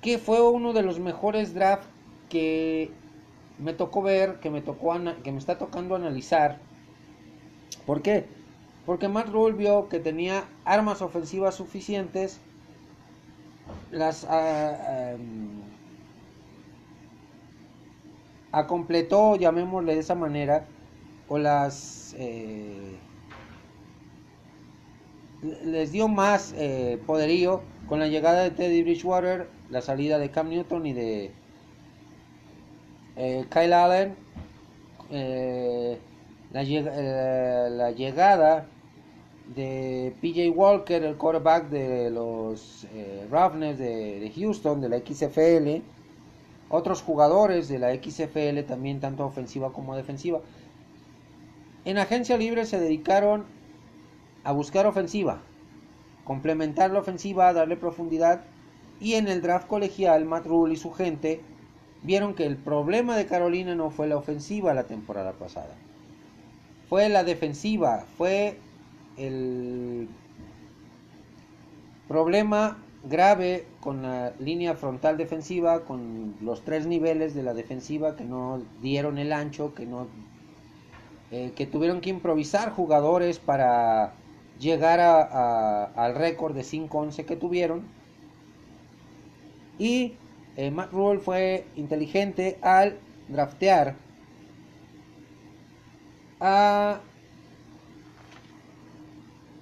que 0.00 0.18
fue 0.18 0.40
uno 0.48 0.72
de 0.72 0.82
los 0.82 0.98
mejores 0.98 1.54
drafts 1.54 1.88
que 2.28 2.90
me 3.58 3.72
tocó 3.72 4.02
ver, 4.02 4.40
que 4.40 4.50
me, 4.50 4.62
tocó, 4.62 4.94
que 5.22 5.32
me 5.32 5.38
está 5.38 5.58
tocando 5.58 5.94
analizar 5.94 6.58
¿Por 7.86 8.02
qué? 8.02 8.26
Porque 8.86 9.08
Matt 9.08 9.28
Rule 9.28 9.56
vio 9.56 9.88
que 9.88 9.98
tenía 9.98 10.44
armas 10.64 11.02
ofensivas 11.02 11.54
suficientes, 11.54 12.40
las 13.90 14.24
uh, 14.24 15.18
acompletó, 18.52 19.36
llamémosle 19.36 19.94
de 19.94 20.00
esa 20.00 20.14
manera, 20.14 20.66
o 21.28 21.38
las 21.38 22.14
eh, 22.18 22.96
les 25.64 25.90
dio 25.90 26.08
más 26.08 26.54
eh, 26.56 27.00
poderío 27.06 27.62
con 27.88 27.98
la 27.98 28.06
llegada 28.06 28.42
de 28.42 28.50
Teddy 28.50 28.82
Bridgewater, 28.82 29.48
la 29.70 29.80
salida 29.80 30.18
de 30.18 30.30
Cam 30.30 30.48
Newton 30.50 30.86
y 30.86 30.92
de 30.92 31.32
Kyle 33.50 33.72
Allen. 33.72 34.14
Eh, 35.10 35.98
la, 36.52 36.62
llegada 37.92 38.66
de 39.54 40.14
PJ 40.20 40.50
Walker, 40.50 41.02
el 41.02 41.16
quarterback 41.16 41.68
de 41.68 42.10
los 42.10 42.86
eh, 42.94 43.26
de, 43.30 44.32
Houston, 44.34 44.80
de 44.80 44.88
la 44.88 44.98
XFL, 44.98 45.82
otros 46.72 47.02
jugadores 47.02 47.68
de 47.68 47.78
la 47.78 47.94
XFL 47.94 48.66
también, 48.66 48.98
tanto 48.98 49.26
ofensiva 49.26 49.72
como 49.72 49.94
defensiva. 49.94 50.40
En 51.84 51.98
agencia 51.98 52.38
libre 52.38 52.64
se 52.64 52.80
dedicaron 52.80 53.44
a 54.42 54.52
buscar 54.52 54.86
ofensiva, 54.86 55.42
complementar 56.24 56.90
la 56.90 57.00
ofensiva, 57.00 57.52
darle 57.52 57.76
profundidad 57.76 58.44
Y 59.00 59.14
en 59.14 59.28
el 59.28 59.42
draft 59.42 59.66
colegial, 59.66 60.24
Matt 60.24 60.46
Rule 60.46 60.74
y 60.74 60.76
su 60.76 60.92
gente 60.92 61.40
vieron 62.02 62.34
que 62.34 62.46
el 62.46 62.56
problema 62.56 63.16
de 63.16 63.26
Carolina 63.26 63.74
no 63.74 63.90
fue 63.90 64.06
la 64.06 64.16
ofensiva 64.16 64.74
la 64.74 64.84
temporada 64.84 65.32
pasada. 65.32 65.74
Fue 66.88 67.08
la 67.08 67.24
defensiva, 67.24 68.06
fue 68.16 68.58
el 69.16 70.08
problema 72.06 72.78
grave 73.04 73.66
con 73.80 74.02
la 74.02 74.32
línea 74.38 74.74
frontal 74.74 75.16
defensiva, 75.16 75.84
con 75.84 76.36
los 76.40 76.62
tres 76.62 76.86
niveles 76.86 77.34
de 77.34 77.42
la 77.42 77.54
defensiva 77.54 78.16
que 78.16 78.24
no 78.24 78.62
dieron 78.80 79.18
el 79.18 79.32
ancho, 79.32 79.74
que 79.74 79.86
no 79.86 80.06
eh, 81.30 81.52
que 81.56 81.66
tuvieron 81.66 82.00
que 82.00 82.10
improvisar 82.10 82.72
jugadores 82.72 83.38
para 83.38 84.12
llegar 84.58 85.00
al 85.00 86.14
récord 86.14 86.54
de 86.54 86.62
5-11 86.62 87.24
que 87.24 87.36
tuvieron. 87.36 87.82
Y 89.78 90.14
eh, 90.56 90.70
Matt 90.70 90.92
Rule 90.92 91.20
fue 91.20 91.66
inteligente 91.76 92.58
al 92.60 92.98
draftear 93.28 93.96
a 96.38 97.00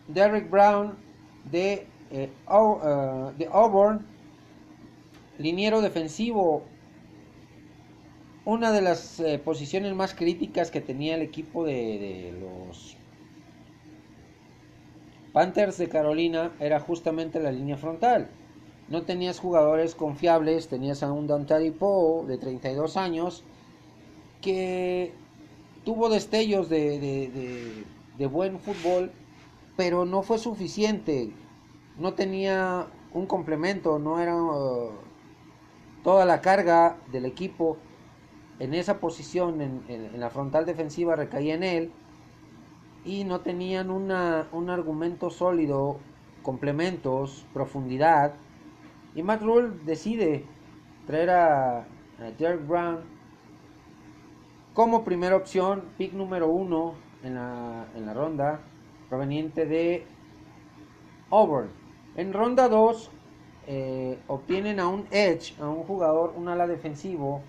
Derek 0.08 0.50
Brown 0.50 0.96
de, 1.50 1.86
eh, 2.10 2.28
uh, 2.48 3.30
de 3.38 3.48
Auburn, 3.50 4.04
liniero 5.38 5.80
defensivo, 5.80 6.64
una 8.44 8.72
de 8.72 8.82
las 8.82 9.20
eh, 9.20 9.38
posiciones 9.38 9.94
más 9.94 10.14
críticas 10.14 10.70
que 10.70 10.80
tenía 10.80 11.14
el 11.14 11.22
equipo 11.22 11.64
de, 11.64 12.34
los 12.40 12.96
Panthers 15.32 15.78
de 15.78 15.88
Carolina 15.88 16.50
era 16.58 16.80
justamente 16.80 17.38
la 17.38 17.52
línea 17.52 17.76
frontal. 17.76 18.28
No 18.88 19.02
tenías 19.02 19.38
jugadores 19.38 19.94
confiables, 19.94 20.66
tenías 20.66 21.04
a 21.04 21.12
un 21.12 21.28
Dante 21.28 21.70
Poe 21.70 22.26
de 22.26 22.38
32 22.38 22.96
años 22.96 23.44
que 24.42 25.12
tuvo 25.84 26.08
destellos 26.08 26.68
de, 26.68 26.98
de, 26.98 27.84
de 28.18 28.26
buen 28.26 28.58
fútbol, 28.58 29.12
pero 29.76 30.04
no 30.06 30.22
fue 30.22 30.38
suficiente. 30.38 31.30
No 32.00 32.14
tenía 32.14 32.86
un 33.12 33.26
complemento, 33.26 33.98
no 33.98 34.20
era 34.20 34.34
uh, 34.34 34.90
toda 36.02 36.24
la 36.24 36.40
carga 36.40 36.96
del 37.12 37.26
equipo 37.26 37.76
en 38.58 38.72
esa 38.72 39.00
posición, 39.00 39.60
en, 39.60 40.18
la 40.18 40.30
frontal 40.30 40.64
defensiva, 40.64 41.14
recaía 41.14 41.54
en 41.54 41.62
él 41.62 41.92
y 43.04 43.24
no 43.24 43.40
tenían 43.40 43.90
un 43.90 44.10
argumento 44.70 45.28
sólido, 45.28 45.98
complementos, 46.42 47.46
profundidad. 47.52 48.32
Y 49.14 49.22
Matt 49.22 49.42
Rule 49.42 49.70
decide 49.84 50.46
traer 51.06 51.28
a, 51.28 51.78
a 51.80 52.30
Derek 52.38 52.66
Brown 52.66 53.00
como 54.72 55.04
primera 55.04 55.36
opción, 55.36 55.84
pick 55.98 56.14
número 56.14 56.48
uno 56.48 56.94
en 57.22 57.34
la, 57.34 57.88
en 57.94 58.06
la 58.06 58.14
ronda, 58.14 58.60
proveniente 59.10 59.66
de 59.66 60.06
Auburn. 61.30 61.79
En 62.16 62.32
ronda 62.32 62.68
2 62.68 63.10
eh, 63.66 64.18
obtienen 64.26 64.80
a 64.80 64.88
un 64.88 65.06
edge, 65.10 65.54
a 65.60 65.68
un 65.68 65.84
jugador, 65.84 66.34
un 66.36 66.48
ala 66.48 66.66
defensivo, 66.66 67.40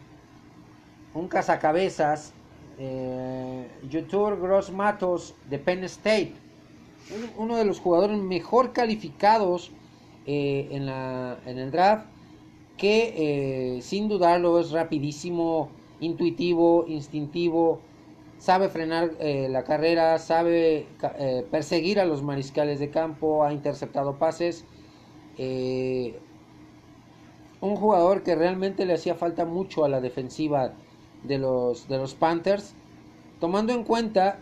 un 1.14 1.28
cazacabezas, 1.28 2.34
eh, 2.78 3.68
Gross 3.92 4.72
Matos 4.72 5.36
de 5.50 5.60
Penn 5.60 5.84
State, 5.84 6.34
uno 7.38 7.58
de 7.58 7.66
los 7.66 7.80
jugadores 7.80 8.18
mejor 8.18 8.72
calificados 8.74 9.72
eh, 10.26 10.68
en, 10.72 10.86
la, 10.86 11.40
en, 11.46 11.58
el 11.58 11.72
draft, 11.72 12.06
que 12.78 13.78
eh, 13.78 13.82
sin 13.82 14.08
dudarlo 14.08 14.60
es 14.60 14.72
rapidísimo, 14.72 15.70
intuitivo, 16.00 16.86
instintivo, 16.88 17.82
sabe 18.42 18.70
frenar 18.70 19.12
eh, 19.20 19.48
la 19.50 19.64
carrera, 19.64 20.18
sabe 20.18 20.88
eh, 21.20 21.46
perseguir 21.52 22.00
a 22.00 22.06
los 22.06 22.24
mariscales 22.24 22.80
de 22.80 22.90
campo, 22.90 23.44
ha 23.44 23.54
interceptado 23.54 24.18
pases. 24.18 24.66
Eh, 25.38 26.20
un 27.62 27.76
jugador 27.76 28.24
que 28.24 28.34
realmente 28.34 28.88
le 28.88 28.94
hacía 28.94 29.14
falta 29.14 29.46
mucho 29.46 29.86
a 29.86 29.90
la 29.90 30.02
defensiva 30.02 30.74
de 31.22 31.38
los, 31.38 31.88
de 31.88 32.00
los 32.00 32.16
Panthers, 32.16 32.74
tomando 33.40 33.74
en 33.74 33.84
cuenta, 33.84 34.40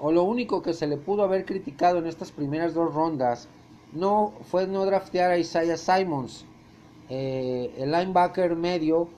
o 0.00 0.10
lo 0.10 0.24
único 0.24 0.60
que 0.62 0.72
se 0.72 0.88
le 0.88 0.96
pudo 0.96 1.22
haber 1.22 1.44
criticado 1.44 1.98
en 1.98 2.08
estas 2.08 2.32
primeras 2.32 2.74
dos 2.74 2.92
rondas, 2.92 3.48
no 3.92 4.32
fue 4.42 4.66
no 4.66 4.84
draftear 4.84 5.30
a 5.30 5.38
Isaiah 5.38 5.76
Simons, 5.76 6.44
el 7.08 7.92
linebacker 7.92 8.56
medio 8.56 9.08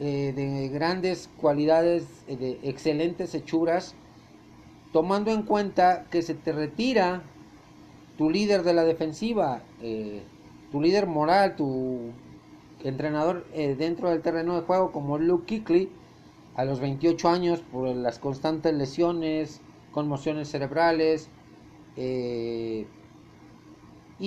eh, 0.00 0.32
de 0.34 0.68
grandes 0.68 1.28
cualidades, 1.40 2.04
eh, 2.28 2.36
de 2.36 2.60
excelentes 2.62 3.34
hechuras, 3.34 3.96
tomando 4.92 5.32
en 5.32 5.42
cuenta 5.42 6.06
que 6.08 6.22
se 6.22 6.34
te 6.34 6.52
retira 6.52 7.24
tu 8.16 8.30
líder 8.30 8.62
de 8.62 8.74
la 8.74 8.84
defensiva, 8.84 9.64
eh, 9.82 10.22
tu 10.70 10.80
líder 10.80 11.08
moral, 11.08 11.56
tu 11.56 12.12
entrenador 12.84 13.44
dentro 13.52 14.10
del 14.10 14.22
terreno 14.22 14.54
de 14.54 14.64
juego 14.64 14.92
como 14.92 15.18
Luke 15.18 15.46
Kickley 15.46 15.90
a 16.54 16.64
los 16.64 16.78
28 16.78 17.28
años 17.28 17.60
por 17.60 17.88
las 17.88 18.20
constantes 18.20 18.72
lesiones, 18.74 19.60
conmociones 19.90 20.48
cerebrales 20.48 21.28
y 21.96 22.86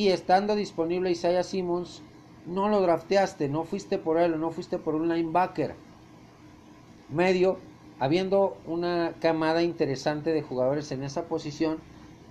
estando 0.10 0.56
disponible 0.56 1.12
Isaiah 1.12 1.44
Simmons 1.44 2.02
no 2.46 2.70
lo 2.70 2.82
drafteaste, 2.82 3.50
no 3.50 3.64
fuiste 3.64 3.98
por 3.98 4.18
él, 4.18 4.40
no 4.40 4.52
fuiste 4.52 4.78
por 4.78 4.96
un 4.96 5.10
linebacker 5.10 5.76
medio, 7.10 7.58
habiendo 8.00 8.58
una 8.66 9.14
camada 9.20 9.62
interesante 9.62 10.32
de 10.32 10.42
jugadores 10.42 10.92
en 10.92 11.04
esa 11.04 11.26
posición 11.26 11.78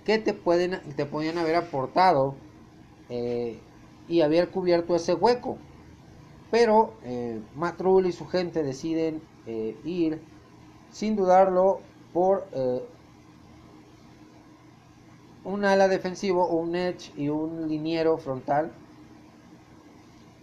que 0.05 0.17
te 0.17 0.33
pueden 0.33 0.81
te 0.95 1.05
podían 1.05 1.37
haber 1.37 1.55
aportado 1.55 2.35
eh, 3.09 3.59
y 4.07 4.21
haber 4.21 4.49
cubierto 4.49 4.95
ese 4.95 5.13
hueco. 5.13 5.57
Pero 6.49 6.93
eh, 7.03 7.39
Matt 7.55 7.79
Rule 7.79 8.09
y 8.09 8.11
su 8.11 8.27
gente 8.27 8.63
deciden 8.63 9.21
eh, 9.45 9.77
ir 9.85 10.21
sin 10.89 11.15
dudarlo 11.15 11.79
por 12.11 12.47
un 15.45 15.63
ala 15.63 15.87
defensivo, 15.87 16.47
un 16.47 16.75
edge 16.75 17.13
y 17.15 17.29
un 17.29 17.69
liniero 17.69 18.17
frontal 18.17 18.71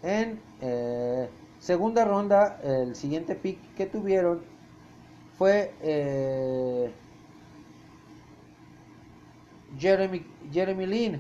en 0.03 0.41
eh, 0.61 1.29
segunda 1.59 2.05
ronda, 2.05 2.61
el 2.63 2.95
siguiente 2.95 3.35
pick 3.35 3.59
que 3.75 3.87
tuvieron 3.87 4.41
fue 5.37 5.73
eh, 5.83 6.93
Jeremy, 9.79 10.25
Jeremy 10.53 10.87
Lin. 10.87 11.13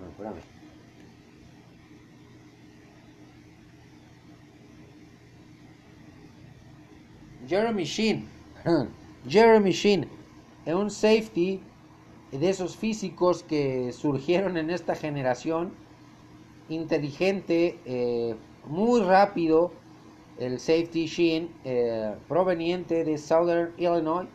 No, 0.00 0.08
espérame. 0.10 0.56
Jeremy 7.48 7.84
Sheen. 7.84 8.28
Jeremy 9.28 9.70
Sheen. 9.70 10.08
Es 10.64 10.74
un 10.74 10.90
safety 10.90 11.60
de 12.32 12.50
esos 12.50 12.76
físicos 12.76 13.42
que 13.42 13.92
surgieron 13.92 14.56
en 14.56 14.70
esta 14.70 14.94
generación 14.94 15.72
inteligente, 16.68 17.78
eh, 17.84 18.34
muy 18.66 19.00
rápido, 19.00 19.72
el 20.38 20.58
safety 20.58 21.06
Sheen, 21.06 21.50
eh, 21.64 22.14
proveniente 22.28 23.04
de 23.04 23.18
Southern 23.18 23.72
Illinois. 23.78 24.28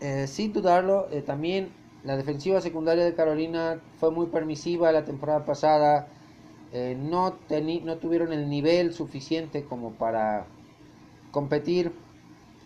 Eh, 0.00 0.26
sin 0.26 0.52
dudarlo, 0.52 1.06
también 1.24 1.70
la 2.04 2.16
defensiva 2.16 2.60
secundaria 2.60 3.04
de 3.04 3.14
Carolina 3.14 3.80
fue 3.98 4.10
muy 4.10 4.26
permisiva 4.26 4.92
la 4.92 5.04
temporada 5.04 5.44
pasada. 5.44 6.08
no, 6.98 7.38
no 7.84 7.96
tuvieron 7.96 8.32
el 8.32 8.50
nivel 8.50 8.92
suficiente 8.92 9.64
como 9.64 9.92
para 9.92 10.46
competir 11.30 11.92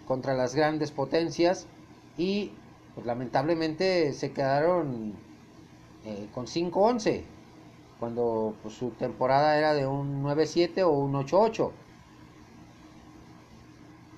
contra 0.06 0.34
las 0.34 0.54
grandes 0.56 0.90
potencias 0.90 1.68
y 2.18 2.50
pues, 2.94 3.06
lamentablemente 3.06 4.12
se 4.12 4.32
quedaron 4.32 5.14
con 6.34 6.46
5-11 6.46 7.22
cuando 8.00 8.54
pues, 8.62 8.74
su 8.74 8.90
temporada 8.90 9.58
era 9.58 9.74
de 9.74 9.86
un 9.86 10.24
9-7 10.24 10.82
o 10.82 10.90
un 10.90 11.12
8-8. 11.12 11.70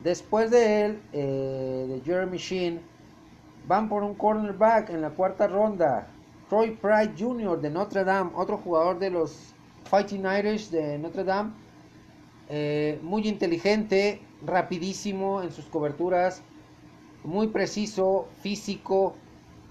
Después 0.02 0.50
de 0.50 0.84
él, 0.86 1.02
eh, 1.12 1.86
de 1.88 2.00
Jeremy 2.04 2.38
Sheen, 2.38 2.80
van 3.66 3.88
por 3.88 4.02
un 4.02 4.14
cornerback 4.14 4.90
en 4.90 5.02
la 5.02 5.10
cuarta 5.10 5.46
ronda. 5.46 6.08
Troy 6.48 6.70
Pride 6.70 7.14
Jr. 7.18 7.60
de 7.60 7.70
Notre 7.70 8.04
Dame, 8.04 8.30
otro 8.34 8.56
jugador 8.58 8.98
de 8.98 9.10
los 9.10 9.54
Fighting 9.84 10.24
Irish 10.26 10.70
de 10.70 10.98
Notre 10.98 11.24
Dame. 11.24 11.52
Eh, 12.48 12.98
muy 13.02 13.26
inteligente, 13.28 14.20
rapidísimo 14.44 15.42
en 15.42 15.52
sus 15.52 15.64
coberturas, 15.66 16.42
muy 17.24 17.46
preciso, 17.48 18.28
físico, 18.42 19.14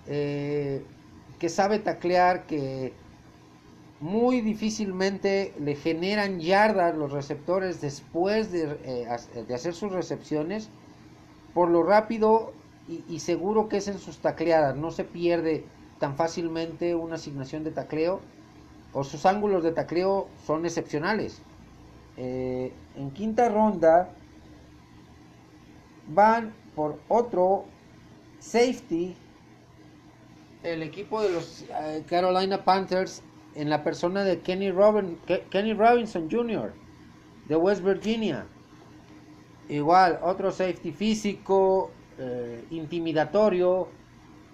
eh, 0.08 0.84
que 1.38 1.50
sabe 1.50 1.80
taclear, 1.80 2.46
que 2.46 2.94
muy 4.02 4.42
difícilmente 4.42 5.54
le 5.60 5.76
generan 5.76 6.40
yardas 6.40 6.98
los 6.98 7.12
receptores 7.12 7.82
después 7.82 8.52
de, 8.52 8.78
eh, 8.84 9.54
hacer 9.54 9.76
sus 9.76 9.92
recepciones 9.92 10.70
por 11.54 11.70
lo 11.70 11.84
rápido 11.84 12.52
y, 13.08 13.20
seguro 13.20 13.70
que 13.70 13.78
es 13.78 13.88
en 13.88 14.00
sus 14.00 14.18
tacleadas. 14.18 14.76
No 14.76 14.92
se 14.92 15.06
pierde 15.06 15.64
tan 16.00 16.18
fácilmente 16.18 16.96
una 16.96 17.16
asignación 17.16 17.64
de 17.64 17.72
tacleo 17.72 18.20
o 18.92 19.04
sus 19.04 19.26
ángulos 19.26 19.64
de 19.64 19.72
tacleo 19.72 20.28
son 20.46 20.66
excepcionales. 20.66 21.42
Eh, 22.18 22.74
en 22.98 23.12
quinta 23.12 23.48
ronda 23.50 24.10
van 26.08 26.54
por 26.76 27.00
otro 27.08 27.66
safety 28.40 29.16
el 30.64 30.84
equipo 30.84 31.22
de 31.22 31.30
los 31.30 31.62
eh, 31.70 32.04
Carolina 32.10 32.66
Panthers 32.66 33.22
en 33.56 33.70
la 33.70 33.84
persona 33.84 34.24
de 34.24 34.40
Kenny, 34.40 34.72
Kenny 35.50 35.74
Robinson 35.74 36.30
Jr. 36.30 36.74
de 37.48 37.56
West 37.56 37.84
Virginia. 37.84 38.46
Igual, 39.70 40.20
otro 40.24 40.52
safety 40.52 40.92
físico, 40.92 41.92
eh, 42.18 42.66
intimidatorio, 42.72 43.88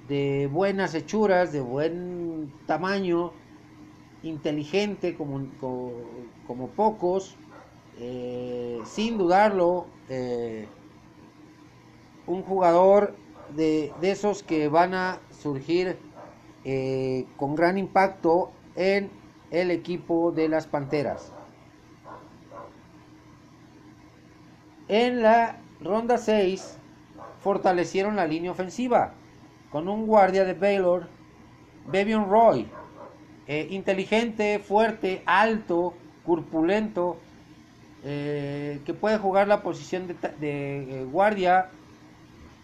de 0.07 0.47
buenas 0.51 0.93
hechuras, 0.93 1.51
de 1.51 1.61
buen 1.61 2.53
tamaño, 2.65 3.33
inteligente 4.23 5.15
como, 5.15 5.47
como, 5.59 6.67
pocos, 6.69 7.35
eh, 7.99 8.79
sin 8.85 9.17
dudarlo, 9.17 9.87
un 12.27 12.43
jugador 12.43 13.15
de, 13.55 13.93
esos 14.01 14.43
que 14.43 14.67
van 14.67 14.93
a 14.93 15.19
surgir 15.31 15.97
eh, 16.63 17.25
con 17.37 17.55
gran 17.55 17.77
impacto 17.77 18.51
en 18.77 19.09
el 19.51 19.71
equipo 19.71 20.31
de 20.31 20.47
las 20.47 20.67
Panteras. 20.67 21.33
En 24.87 25.21
la 25.21 25.57
ronda 25.81 26.17
6 26.17 26.77
fortalecieron 27.41 28.15
la 28.15 28.25
línea 28.25 28.51
ofensiva 28.51 29.13
con 29.71 29.89
un 29.89 30.07
guardia 30.07 30.45
de 30.45 30.53
Baylor, 30.53 31.07
Bevion 31.87 32.29
Roy, 32.29 32.67
eh, 33.47 33.67
inteligente, 33.71 34.59
fuerte, 34.59 35.23
alto, 35.25 35.93
corpulento, 36.25 37.17
eh, 38.03 38.79
que 38.85 38.93
puede 38.93 39.17
jugar 39.17 39.47
la 39.47 39.61
posición 39.61 40.07
de, 40.07 40.13
de 40.39 41.05
guardia 41.11 41.69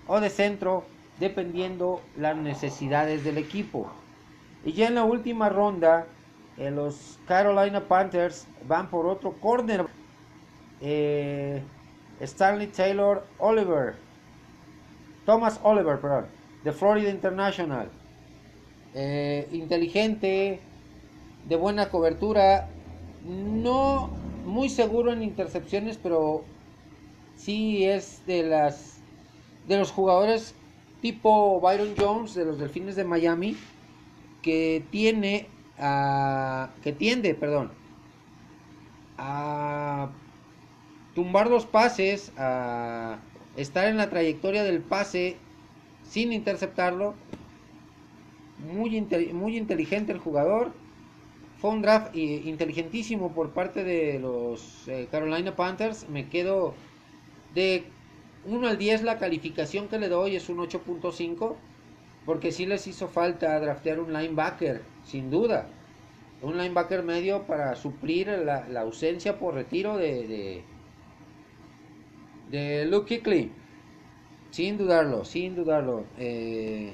o 0.08 0.21
de 0.21 0.30
centro, 0.30 0.86
dependiendo 1.19 2.02
las 2.17 2.38
necesidades 2.38 3.23
del 3.23 3.38
equipo. 3.38 3.91
Y 4.65 4.73
ya 4.73 4.88
en 4.88 4.95
la 4.95 5.04
última 5.04 5.49
ronda, 5.49 6.08
eh, 6.58 6.71
los 6.71 7.19
Carolina 7.28 7.82
Panthers 7.88 8.47
van 8.67 8.89
por 8.89 9.06
otro 9.06 9.34
corner. 9.34 9.86
Eh, 10.80 11.62
Stanley 12.19 12.67
Taylor 12.67 13.26
Oliver, 13.39 13.95
Thomas 15.26 15.60
Oliver, 15.63 15.99
perdón, 15.99 16.26
de 16.63 16.71
Florida 16.71 17.10
International. 17.10 17.89
Eh, 18.93 19.47
inteligente, 19.52 20.60
de 21.47 21.56
buena 21.56 21.89
cobertura, 21.89 22.67
no 23.26 24.10
muy 24.45 24.69
seguro 24.69 25.12
en 25.12 25.23
intercepciones, 25.23 25.97
pero 25.97 26.43
sí 27.36 27.86
es 27.86 28.26
de 28.26 28.43
las 28.43 28.99
de 29.67 29.78
los 29.78 29.91
jugadores 29.91 30.54
tipo 31.02 31.60
Byron 31.60 31.95
Jones 31.97 32.36
de 32.36 32.45
los 32.45 32.60
Delfines 32.60 32.95
de 32.95 33.04
Miami 33.04 33.58
que 34.43 34.84
tiene 34.91 35.47
a, 35.79 36.69
que 36.84 36.91
tiende, 36.91 37.34
perdón, 37.34 37.71
a 39.17 40.10
tumbar 41.15 41.49
los 41.49 41.65
pases, 41.65 42.32
a 42.38 43.17
estar 43.56 43.88
en 43.88 43.97
la 43.97 44.10
trayectoria 44.10 44.63
del 44.63 44.82
pase 44.82 45.38
sin 46.03 46.32
interceptarlo. 46.32 47.15
Muy, 48.71 49.01
muy 49.34 49.58
inteligente 49.58 50.12
el 50.12 50.19
jugador. 50.19 50.71
Fue 51.60 51.71
un 51.71 51.82
draft 51.82 52.15
inteligentísimo 52.15 53.32
por 53.34 53.51
parte 53.51 53.84
de 53.84 54.19
los 54.19 54.88
eh, 54.88 55.08
Carolina 55.10 55.56
Panthers. 55.56 56.08
Me 56.10 56.27
quedo 56.27 56.73
de 57.56 57.86
1 58.45 58.67
al 58.67 58.77
10 58.77 59.03
la 59.03 59.17
calificación 59.17 59.88
que 59.88 59.99
le 59.99 60.10
doy 60.10 60.36
es 60.36 60.49
un 60.49 60.58
8.5 60.58 61.56
porque 62.25 62.51
sí 62.51 62.65
les 62.65 62.88
hizo 62.88 63.07
falta 63.07 63.59
draftear 63.59 63.99
un 63.99 64.13
linebacker, 64.13 64.81
sin 65.03 65.29
duda. 65.29 65.67
Un 66.41 66.57
linebacker 66.57 67.03
medio 67.03 67.43
para 67.43 67.75
suplir 67.75 68.27
la, 68.27 68.65
ausencia 68.81 69.39
por 69.39 69.53
retiro 69.53 69.97
de, 69.97 70.63
de, 72.49 72.86
Luke 72.86 73.15
Kickley. 73.15 73.51
Sin 74.51 74.77
dudarlo, 74.77 75.25
sin 75.25 75.55
dudarlo. 75.55 76.05
Eh, 76.17 76.93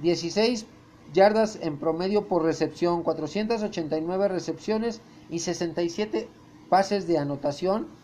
16 0.00 0.66
yardas 1.12 1.60
en 1.62 1.78
promedio 1.78 2.26
por 2.26 2.42
recepción, 2.42 3.04
489 3.04 4.26
recepciones 4.26 5.00
y 5.28 5.38
67 5.38 6.28
pases 6.68 7.06
de 7.06 7.18
anotación 7.18 7.99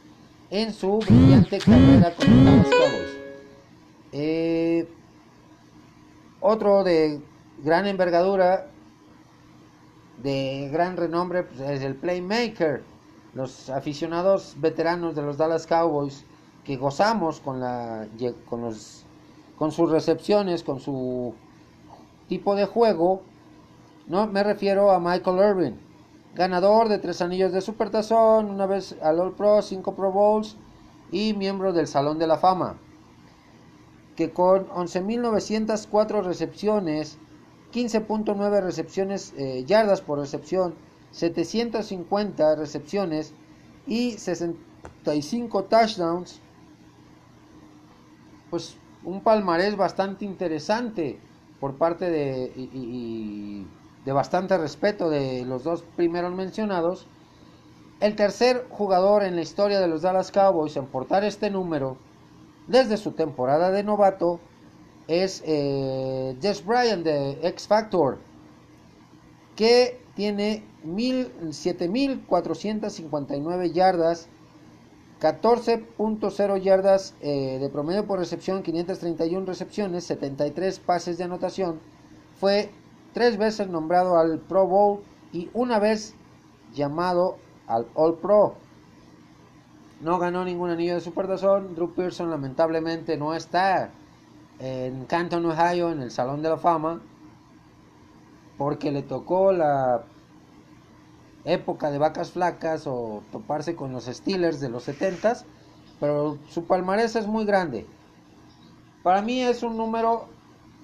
en 0.50 0.72
su 0.72 0.98
brillante 0.98 1.59
carrera 1.59 2.14
con 2.14 2.44
los 2.44 2.66
Cowboys. 2.66 3.18
Eh, 4.12 4.88
otro 6.40 6.85
de 6.85 7.20
gran 7.64 7.87
envergadura, 7.87 8.68
de 10.22 10.68
gran 10.72 10.96
renombre, 10.96 11.42
pues, 11.42 11.61
es 11.61 11.82
el 11.82 11.94
Playmaker. 11.94 12.82
Los 13.35 13.68
aficionados 13.68 14.54
veteranos 14.59 15.14
de 15.14 15.22
los 15.22 15.37
Dallas 15.37 15.66
Cowboys 15.66 16.24
que 16.64 16.76
gozamos 16.76 17.40
con, 17.40 17.61
la, 17.61 18.09
con, 18.48 18.62
los, 18.62 19.04
con 19.56 19.70
sus 19.70 19.90
recepciones, 19.90 20.62
con 20.62 20.80
su 20.80 21.35
tipo 22.28 22.56
de 22.56 22.64
juego, 22.64 23.22
no 24.09 24.26
me 24.26 24.42
refiero 24.42 24.90
a 24.90 24.98
Michael 24.98 25.38
Irvin, 25.38 25.80
ganador 26.37 26.88
de 26.88 26.99
tres 26.99 27.22
anillos 27.22 27.53
de 27.53 27.61
Supertazón, 27.61 28.51
una 28.51 28.66
vez 28.66 28.94
al 29.03 29.18
All 29.18 29.35
Pro, 29.35 29.62
cinco 29.62 29.94
Pro 29.94 30.12
Bowls 30.12 30.57
y 31.11 31.33
miembro 31.33 31.72
del 31.72 31.87
Salón 31.87 32.18
de 32.18 32.27
la 32.27 32.37
Fama. 32.37 32.79
que 34.14 34.31
con 34.31 34.66
11.904 34.68 36.22
recepciones, 36.22 37.18
15.9 37.75 38.62
recepciones, 38.62 39.35
eh, 39.37 39.64
yardas 39.66 40.01
por 40.01 40.18
recepción, 40.18 40.75
750 41.11 42.57
recepciones 42.57 43.35
y 43.87 44.12
65 44.12 45.64
touchdowns, 45.64 46.40
pues 48.49 48.79
un 49.05 49.20
palmarés 49.20 49.77
bastante 49.77 50.25
interesante 50.25 51.18
por 51.61 51.75
parte 51.77 52.11
de, 52.11 52.53
de 54.06 54.12
bastante 54.12 54.56
respeto 54.56 55.10
de 55.10 55.44
los 55.44 55.64
dos 55.64 55.82
primeros 55.96 56.32
mencionados. 56.32 57.06
El 58.00 58.14
tercer 58.14 58.64
jugador 58.70 59.24
en 59.24 59.34
la 59.34 59.42
historia 59.42 59.80
de 59.80 59.88
los 59.88 60.02
Dallas 60.02 60.30
Cowboys 60.30 60.76
en 60.76 60.86
portar 60.86 61.24
este 61.24 61.50
número 61.50 61.96
desde 62.68 62.98
su 62.98 63.10
temporada 63.12 63.72
de 63.72 63.82
novato 63.82 64.38
es 65.08 65.42
eh, 65.44 66.36
Jess 66.40 66.64
Bryan 66.64 67.02
de 67.02 67.32
X 67.42 67.66
Factor, 67.66 68.18
que 69.56 70.00
tiene 70.14 70.62
7.459 70.84 73.72
yardas, 73.72 74.28
14.0 75.20 76.62
yardas 76.62 77.14
eh, 77.20 77.58
de 77.60 77.68
promedio 77.70 78.06
por 78.06 78.20
recepción, 78.20 78.62
531 78.62 79.46
recepciones, 79.46 80.04
73 80.04 80.78
pases 80.78 81.18
de 81.18 81.24
anotación. 81.24 81.80
Fue 82.38 82.70
tres 83.16 83.38
veces 83.38 83.66
nombrado 83.68 84.18
al 84.18 84.40
Pro 84.40 84.66
Bowl 84.66 85.00
y 85.33 85.48
una 85.55 85.79
vez 85.79 86.14
llamado 86.74 87.38
al 87.66 87.87
All 87.94 88.18
Pro. 88.18 88.57
No 90.02 90.18
ganó 90.18 90.44
ningún 90.44 90.68
anillo 90.68 90.96
de 90.96 91.00
Supertazón. 91.00 91.74
Drew 91.74 91.94
Pearson 91.94 92.29
lamentablemente 92.29 93.16
no 93.16 93.35
está 93.35 93.90
en 94.59 95.07
Canton, 95.07 95.46
Ohio, 95.46 95.92
en 95.92 96.02
el 96.02 96.11
Salón 96.11 96.42
de 96.42 96.50
la 96.50 96.59
Fama, 96.59 97.00
porque 98.59 98.92
le 98.92 99.00
tocó 99.00 99.50
la 99.50 100.05
época 101.46 101.90
de 101.90 101.96
vacas 101.96 102.33
flacas 102.33 102.87
o 102.87 103.22
toparse 103.33 103.74
con 103.74 103.92
los 103.92 104.05
Steelers 104.05 104.61
de 104.61 104.68
los 104.68 104.83
70 104.83 105.38
pero 105.98 106.37
su 106.50 106.66
palmarés 106.66 107.16
es 107.16 107.26
muy 107.26 107.46
grande. 107.46 107.87
Para 109.02 109.22
mí 109.22 109.40
es 109.40 109.62
un 109.62 109.79
número 109.79 110.36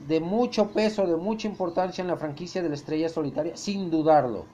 de 0.07 0.21
mucho 0.21 0.71
peso, 0.71 1.07
de 1.07 1.17
mucha 1.17 1.49
importancia 1.49 2.03
en 2.03 2.09
la 2.09 2.17
franquicia 2.17 2.63
de 2.63 2.69
la 2.69 2.75
estrella 2.75 3.09
solitaria, 3.09 3.57
sin 3.57 3.91
dudarlo. 3.91 4.45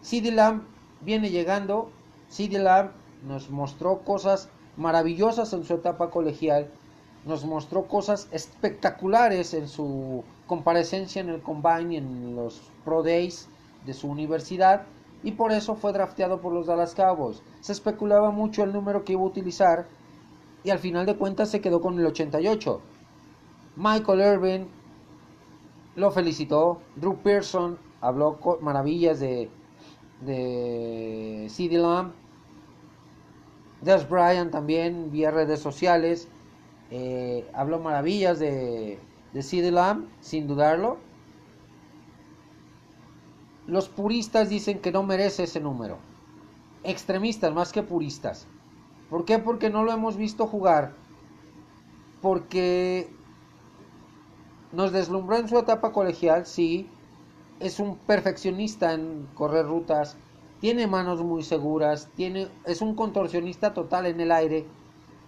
CD 0.00 0.30
Lamb 0.30 0.62
viene 1.00 1.30
llegando, 1.30 1.90
CD 2.28 2.58
Lamb 2.58 2.90
nos 3.26 3.50
mostró 3.50 4.00
cosas 4.00 4.48
maravillosas 4.76 5.52
en 5.52 5.64
su 5.64 5.74
etapa 5.74 6.10
colegial, 6.10 6.70
nos 7.24 7.44
mostró 7.44 7.86
cosas 7.86 8.28
espectaculares 8.32 9.54
en 9.54 9.68
su 9.68 10.24
comparecencia 10.46 11.20
en 11.20 11.28
el 11.28 11.42
Combine 11.42 11.94
y 11.94 11.96
en 11.96 12.36
los 12.36 12.70
Pro 12.84 13.02
Days 13.02 13.48
de 13.84 13.92
su 13.92 14.08
universidad 14.08 14.86
y 15.22 15.32
por 15.32 15.52
eso 15.52 15.74
fue 15.74 15.92
drafteado 15.92 16.40
por 16.40 16.52
los 16.52 16.66
Dallas 16.66 16.94
Cowboys. 16.94 17.42
Se 17.60 17.72
especulaba 17.72 18.30
mucho 18.30 18.62
el 18.62 18.72
número 18.72 19.04
que 19.04 19.12
iba 19.12 19.22
a 19.22 19.26
utilizar 19.26 19.86
y 20.64 20.70
al 20.70 20.78
final 20.78 21.06
de 21.06 21.16
cuentas 21.16 21.50
se 21.50 21.60
quedó 21.60 21.80
con 21.80 21.98
el 21.98 22.06
88. 22.06 22.80
Michael 23.78 24.20
Irvin 24.20 24.68
lo 25.96 26.10
felicitó, 26.10 26.82
Drew 26.96 27.16
Pearson 27.16 27.78
habló 28.00 28.38
maravillas 28.60 29.20
de, 29.20 29.48
de 30.20 31.46
CD 31.48 31.78
Lamb 31.78 32.12
Des 33.80 34.08
Bryant 34.08 34.50
también 34.50 35.10
vía 35.10 35.30
redes 35.30 35.60
sociales 35.60 36.28
eh, 36.90 37.48
habló 37.52 37.78
maravillas 37.78 38.38
de, 38.38 38.98
de 39.32 39.42
CD 39.42 39.70
Lamb, 39.70 40.06
sin 40.20 40.46
dudarlo. 40.46 40.98
Los 43.66 43.88
puristas 43.88 44.48
dicen 44.48 44.80
que 44.80 44.90
no 44.90 45.02
merece 45.02 45.44
ese 45.44 45.60
número. 45.60 45.98
Extremistas 46.84 47.52
más 47.52 47.72
que 47.72 47.82
puristas. 47.82 48.46
¿Por 49.10 49.24
qué? 49.24 49.38
Porque 49.38 49.68
no 49.68 49.84
lo 49.84 49.92
hemos 49.92 50.16
visto 50.16 50.46
jugar. 50.46 50.94
Porque 52.22 53.10
nos 54.72 54.92
deslumbró 54.92 55.36
en 55.36 55.48
su 55.48 55.58
etapa 55.58 55.92
colegial, 55.92 56.46
sí. 56.46 56.88
Es 57.60 57.80
un 57.80 57.96
perfeccionista 57.96 58.92
en 58.92 59.26
correr 59.34 59.66
rutas 59.66 60.16
tiene 60.60 60.86
manos 60.86 61.22
muy 61.22 61.42
seguras, 61.42 62.08
tiene, 62.16 62.48
es 62.64 62.80
un 62.80 62.94
contorsionista 62.94 63.74
total 63.74 64.06
en 64.06 64.20
el 64.20 64.32
aire 64.32 64.66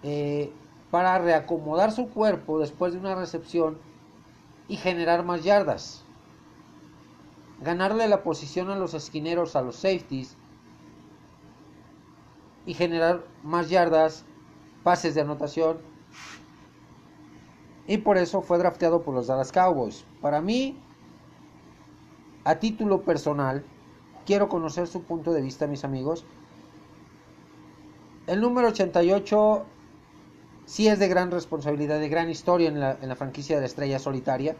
eh, 0.03 0.51
para 0.89 1.17
reacomodar 1.19 1.91
su 1.91 2.09
cuerpo 2.09 2.59
después 2.59 2.93
de 2.93 2.99
una 2.99 3.15
recepción 3.15 3.77
y 4.67 4.75
generar 4.75 5.23
más 5.23 5.43
yardas. 5.43 6.03
Ganarle 7.61 8.07
la 8.07 8.23
posición 8.23 8.69
a 8.69 8.75
los 8.75 8.93
esquineros, 8.93 9.55
a 9.55 9.61
los 9.61 9.75
safeties 9.75 10.35
y 12.65 12.73
generar 12.73 13.23
más 13.43 13.69
yardas, 13.69 14.25
pases 14.83 15.15
de 15.15 15.21
anotación. 15.21 15.77
Y 17.91 17.97
por 17.97 18.17
eso 18.17 18.41
fue 18.41 18.57
drafteado 18.57 19.01
por 19.01 19.13
los 19.13 19.27
Dallas 19.27 19.51
Cowboys. 19.51 20.05
Para 20.21 20.39
mí, 20.39 20.77
a 22.45 22.55
título 22.55 23.01
personal, 23.01 23.65
quiero 24.25 24.47
conocer 24.47 24.87
su 24.87 25.03
punto 25.03 25.33
de 25.33 25.41
vista, 25.41 25.67
mis 25.67 25.83
amigos. 25.83 26.25
El 28.27 28.39
número 28.39 28.69
88 28.69 29.65
sí 30.63 30.87
es 30.87 30.99
de 30.99 31.09
gran 31.09 31.31
responsabilidad, 31.31 31.99
de 31.99 32.07
gran 32.07 32.29
historia 32.29 32.69
en 32.69 32.79
la, 32.79 33.15
franquicia 33.17 33.57
de 33.57 33.63
la 33.63 33.67
estrella 33.67 33.99
solitaria. 33.99 34.55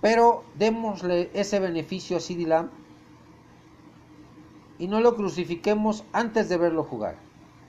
Pero 0.00 0.44
démosle 0.54 1.30
ese 1.34 1.60
beneficio 1.60 2.16
a 2.16 2.20
CD 2.20 2.46
y 4.78 4.88
no 4.88 5.02
lo 5.02 5.14
crucifiquemos 5.14 6.04
antes 6.14 6.48
de 6.48 6.56
verlo 6.56 6.84
jugar. 6.84 7.16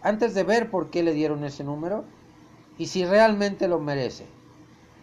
Antes 0.01 0.33
de 0.33 0.45
ver 0.45 0.71
por 0.71 0.91
qué 0.91 1.03
le 1.03 1.11
dieron 1.11 1.43
ese 1.43 1.65
número 1.65 2.05
y 2.77 2.87
si 2.87 3.05
realmente 3.05 3.67
lo 3.67 3.79
merece. 3.79 4.25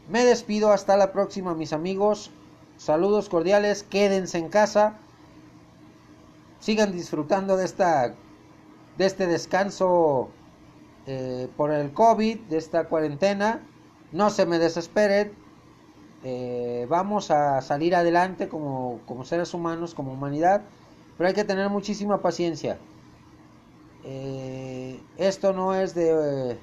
Me 0.08 0.24
despido 0.24 0.72
hasta 0.72 0.96
la 0.96 1.12
próxima, 1.12 1.54
mis 1.54 1.72
amigos. 1.72 2.30
Saludos 2.76 3.28
cordiales, 3.28 3.82
quédense 3.82 4.38
en 4.38 4.48
casa, 4.48 4.96
sigan 6.60 6.92
disfrutando 6.92 7.56
de 7.56 7.64
esta 7.64 8.14
de 8.96 9.06
este 9.06 9.26
descanso 9.26 10.30
eh, 11.06 11.48
por 11.56 11.70
el 11.70 11.92
COVID, 11.92 12.38
de 12.40 12.58
esta 12.58 12.84
cuarentena. 12.84 13.62
No 14.12 14.30
se 14.30 14.46
me 14.46 14.58
desesperen. 14.58 15.32
Eh, 16.22 16.86
vamos 16.88 17.30
a 17.30 17.62
salir 17.62 17.94
adelante 17.94 18.48
como, 18.48 19.00
como, 19.06 19.24
seres 19.24 19.54
humanos, 19.54 19.94
como 19.94 20.12
humanidad, 20.12 20.62
pero 21.16 21.28
hay 21.28 21.34
que 21.34 21.44
tener 21.44 21.70
muchísima 21.70 22.20
paciencia. 22.20 22.78
Eh, 24.04 25.00
esto 25.16 25.52
no 25.52 25.74
es 25.74 25.94
de, 25.94 26.58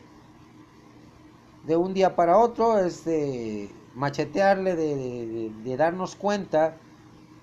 de 1.68 1.76
un 1.76 1.94
día 1.94 2.16
para 2.16 2.38
otro, 2.38 2.80
es 2.80 3.04
de 3.04 3.70
machetearle, 3.94 4.76
de, 4.76 5.78
darnos 5.78 6.16
cuenta 6.16 6.78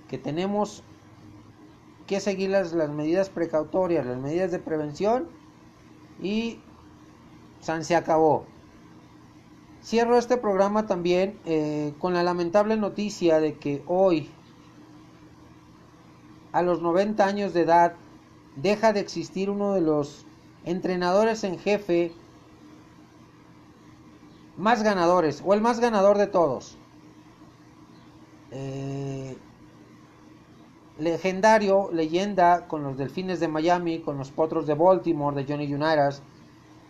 que 0.09 0.17
tenemos 0.17 0.83
que 2.07 2.21
seguir 2.21 2.51
las, 2.51 2.73
medidas 2.73 3.29
precautorias, 3.29 4.07
las 4.07 4.19
medidas 4.19 4.51
de 4.51 4.59
prevención 4.59 5.29
y 6.23 6.59
San 7.61 7.85
se 7.85 7.97
acabó. 7.97 8.47
Cierro 9.83 10.17
este 10.17 10.39
programa 10.39 10.87
también 10.87 11.39
eh, 11.45 11.93
con 11.99 12.15
la 12.15 12.23
lamentable 12.23 12.79
noticia 12.79 13.41
de 13.41 13.59
que 13.59 13.83
hoy, 13.87 14.31
a 16.53 16.63
los 16.63 16.81
90 16.81 17.27
años 17.27 17.53
de 17.53 17.61
edad, 17.61 17.95
deja 18.57 18.95
de 18.95 19.01
existir 19.01 19.51
uno 19.51 19.75
de 19.75 19.83
los 19.83 20.25
entrenadores 20.65 21.45
en 21.45 21.59
jefe 21.59 22.13
más 24.57 24.83
ganadores 24.83 25.43
o 25.45 25.55
el 25.55 25.61
más 25.61 25.81
ganador 25.81 26.19
de 26.19 26.27
todos. 26.27 26.79
Eh, 28.51 29.37
legendario, 30.99 31.90
leyenda 31.93 32.69
con 32.69 32.85
los 32.85 32.97
Delfines 32.97 33.40
de 33.40 33.49
Miami, 33.49 34.01
con 34.01 34.17
los 34.17 34.31
Potros 34.31 34.67
de 34.67 34.75
Baltimore, 34.75 35.35
de 35.35 35.51
Johnny 35.51 35.73
Unitas, 35.73 36.23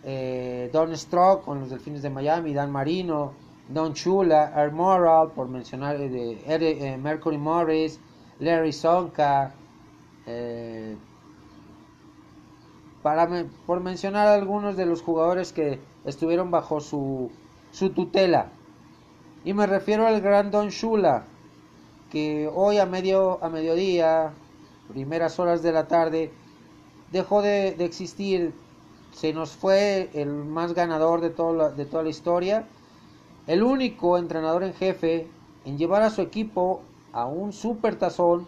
eh, 0.03 0.69
Don 0.71 0.95
Stroke 0.95 1.43
con 1.43 1.59
los 1.61 1.71
Delfines 1.71 2.03
de 2.03 2.11
Miami, 2.11 2.53
Dan 2.53 2.71
Marino, 2.71 3.33
Don 3.69 3.93
Chula, 3.93 4.53
Air 4.55 4.71
Moral, 4.71 5.31
por 5.31 5.47
mencionar 5.47 5.95
eh, 5.99 6.09
de 6.09 6.97
Mercury 7.01 7.39
Morris, 7.39 7.99
Larry 8.39 8.73
Sonka, 8.73 9.55
para, 13.01 13.45
por 13.65 13.81
mencionar 13.81 14.27
algunos 14.27 14.77
de 14.77 14.85
los 14.85 15.01
jugadores 15.01 15.51
que 15.51 15.79
estuvieron 16.05 16.51
bajo 16.51 16.79
su 16.79 17.31
su 17.75 17.89
tutela. 17.89 18.51
Y 19.43 19.53
me 19.53 19.67
refiero 19.67 20.07
al 20.07 20.21
gran 20.21 20.49
Don 20.49 20.69
Shula, 20.69 21.25
que 22.09 22.49
hoy 22.53 22.77
a, 22.77 22.85
medio, 22.85 23.43
a 23.43 23.49
mediodía, 23.49 24.31
primeras 24.87 25.39
horas 25.39 25.61
de 25.61 25.73
la 25.73 25.85
tarde, 25.85 26.31
dejó 27.11 27.41
de, 27.41 27.75
existir 27.83 28.53
se 29.11 29.33
nos 29.33 29.51
fue 29.51 30.09
el 30.13 30.29
más 30.29 30.73
ganador 30.73 31.19
de, 31.19 31.29
de 31.29 31.85
toda 31.85 32.03
la 32.03 32.09
historia, 32.09 32.65
el 33.45 33.61
único 33.61 34.17
entrenador 34.17 34.63
en 34.63 34.73
jefe 34.73 35.27
en 35.65 35.77
llevar 35.77 36.01
a 36.01 36.09
su 36.09 36.21
equipo 36.21 36.81
a 37.11 37.25
un 37.25 37.51
super 37.51 37.97
tazón 37.97 38.47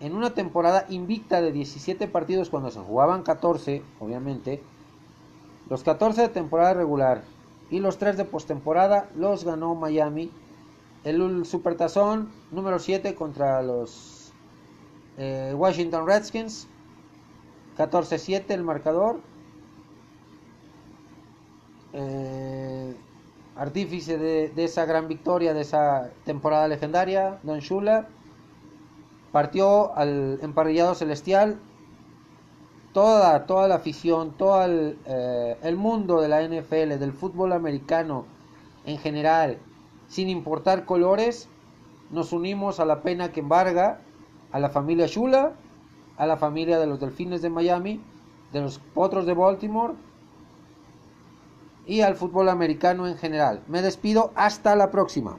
en 0.00 0.14
una 0.14 0.34
temporada 0.34 0.86
invicta 0.90 1.40
de 1.40 1.52
17 1.52 2.08
partidos 2.08 2.50
cuando 2.50 2.70
se 2.70 2.80
jugaban 2.80 3.22
14, 3.22 3.82
obviamente, 4.00 4.62
los 5.68 5.82
14 5.82 6.22
de 6.22 6.28
temporada 6.28 6.74
regular 6.74 7.22
y 7.70 7.78
los 7.78 7.98
3 7.98 8.16
de 8.16 8.24
postemporada 8.24 9.08
los 9.14 9.44
ganó 9.44 9.74
Miami. 9.74 10.30
El 11.04 11.46
Supertazón 11.46 12.30
número 12.50 12.78
7 12.78 13.14
contra 13.14 13.62
los 13.62 14.32
eh, 15.16 15.54
Washington 15.56 16.06
Redskins. 16.06 16.66
14-7 17.78 18.44
el 18.48 18.64
marcador. 18.64 19.20
Eh, 21.92 22.94
artífice 23.56 24.18
de, 24.18 24.52
esa 24.64 24.84
gran 24.84 25.08
victoria, 25.08 25.54
de 25.54 25.62
esa 25.62 26.10
temporada 26.24 26.68
legendaria, 26.68 27.38
Don 27.42 27.60
Shula. 27.60 28.08
Partió 29.32 29.96
al 29.96 30.40
emparrillado 30.42 30.94
celestial. 30.94 31.60
Toda, 32.92 33.46
toda 33.46 33.68
la 33.68 33.76
afición, 33.76 34.32
todo 34.36 34.64
el, 34.64 34.98
eh, 35.06 35.56
el 35.62 35.76
mundo 35.76 36.20
de 36.20 36.28
la 36.28 36.42
NFL, 36.42 36.98
del 36.98 37.12
fútbol 37.12 37.52
americano 37.52 38.24
en 38.84 38.98
general, 38.98 39.58
sin 40.08 40.28
importar 40.28 40.84
colores, 40.84 41.48
nos 42.10 42.32
unimos 42.32 42.80
a 42.80 42.84
la 42.84 43.02
pena 43.02 43.30
que 43.30 43.40
embarga 43.40 44.00
a 44.50 44.58
la 44.58 44.70
familia 44.70 45.06
Shula, 45.06 45.52
a 46.16 46.26
la 46.26 46.36
familia 46.36 46.78
de 46.78 46.86
los 46.86 47.00
Delfines 47.00 47.42
de 47.42 47.50
Miami, 47.50 48.00
de 48.52 48.60
los 48.60 48.78
Potros 48.78 49.26
de 49.26 49.34
Baltimore 49.34 49.94
y 51.86 52.02
al 52.02 52.16
fútbol 52.16 52.48
americano 52.48 53.06
en 53.06 53.16
general. 53.16 53.62
Me 53.68 53.82
despido 53.82 54.32
hasta 54.34 54.76
la 54.76 54.90
próxima. 54.90 55.38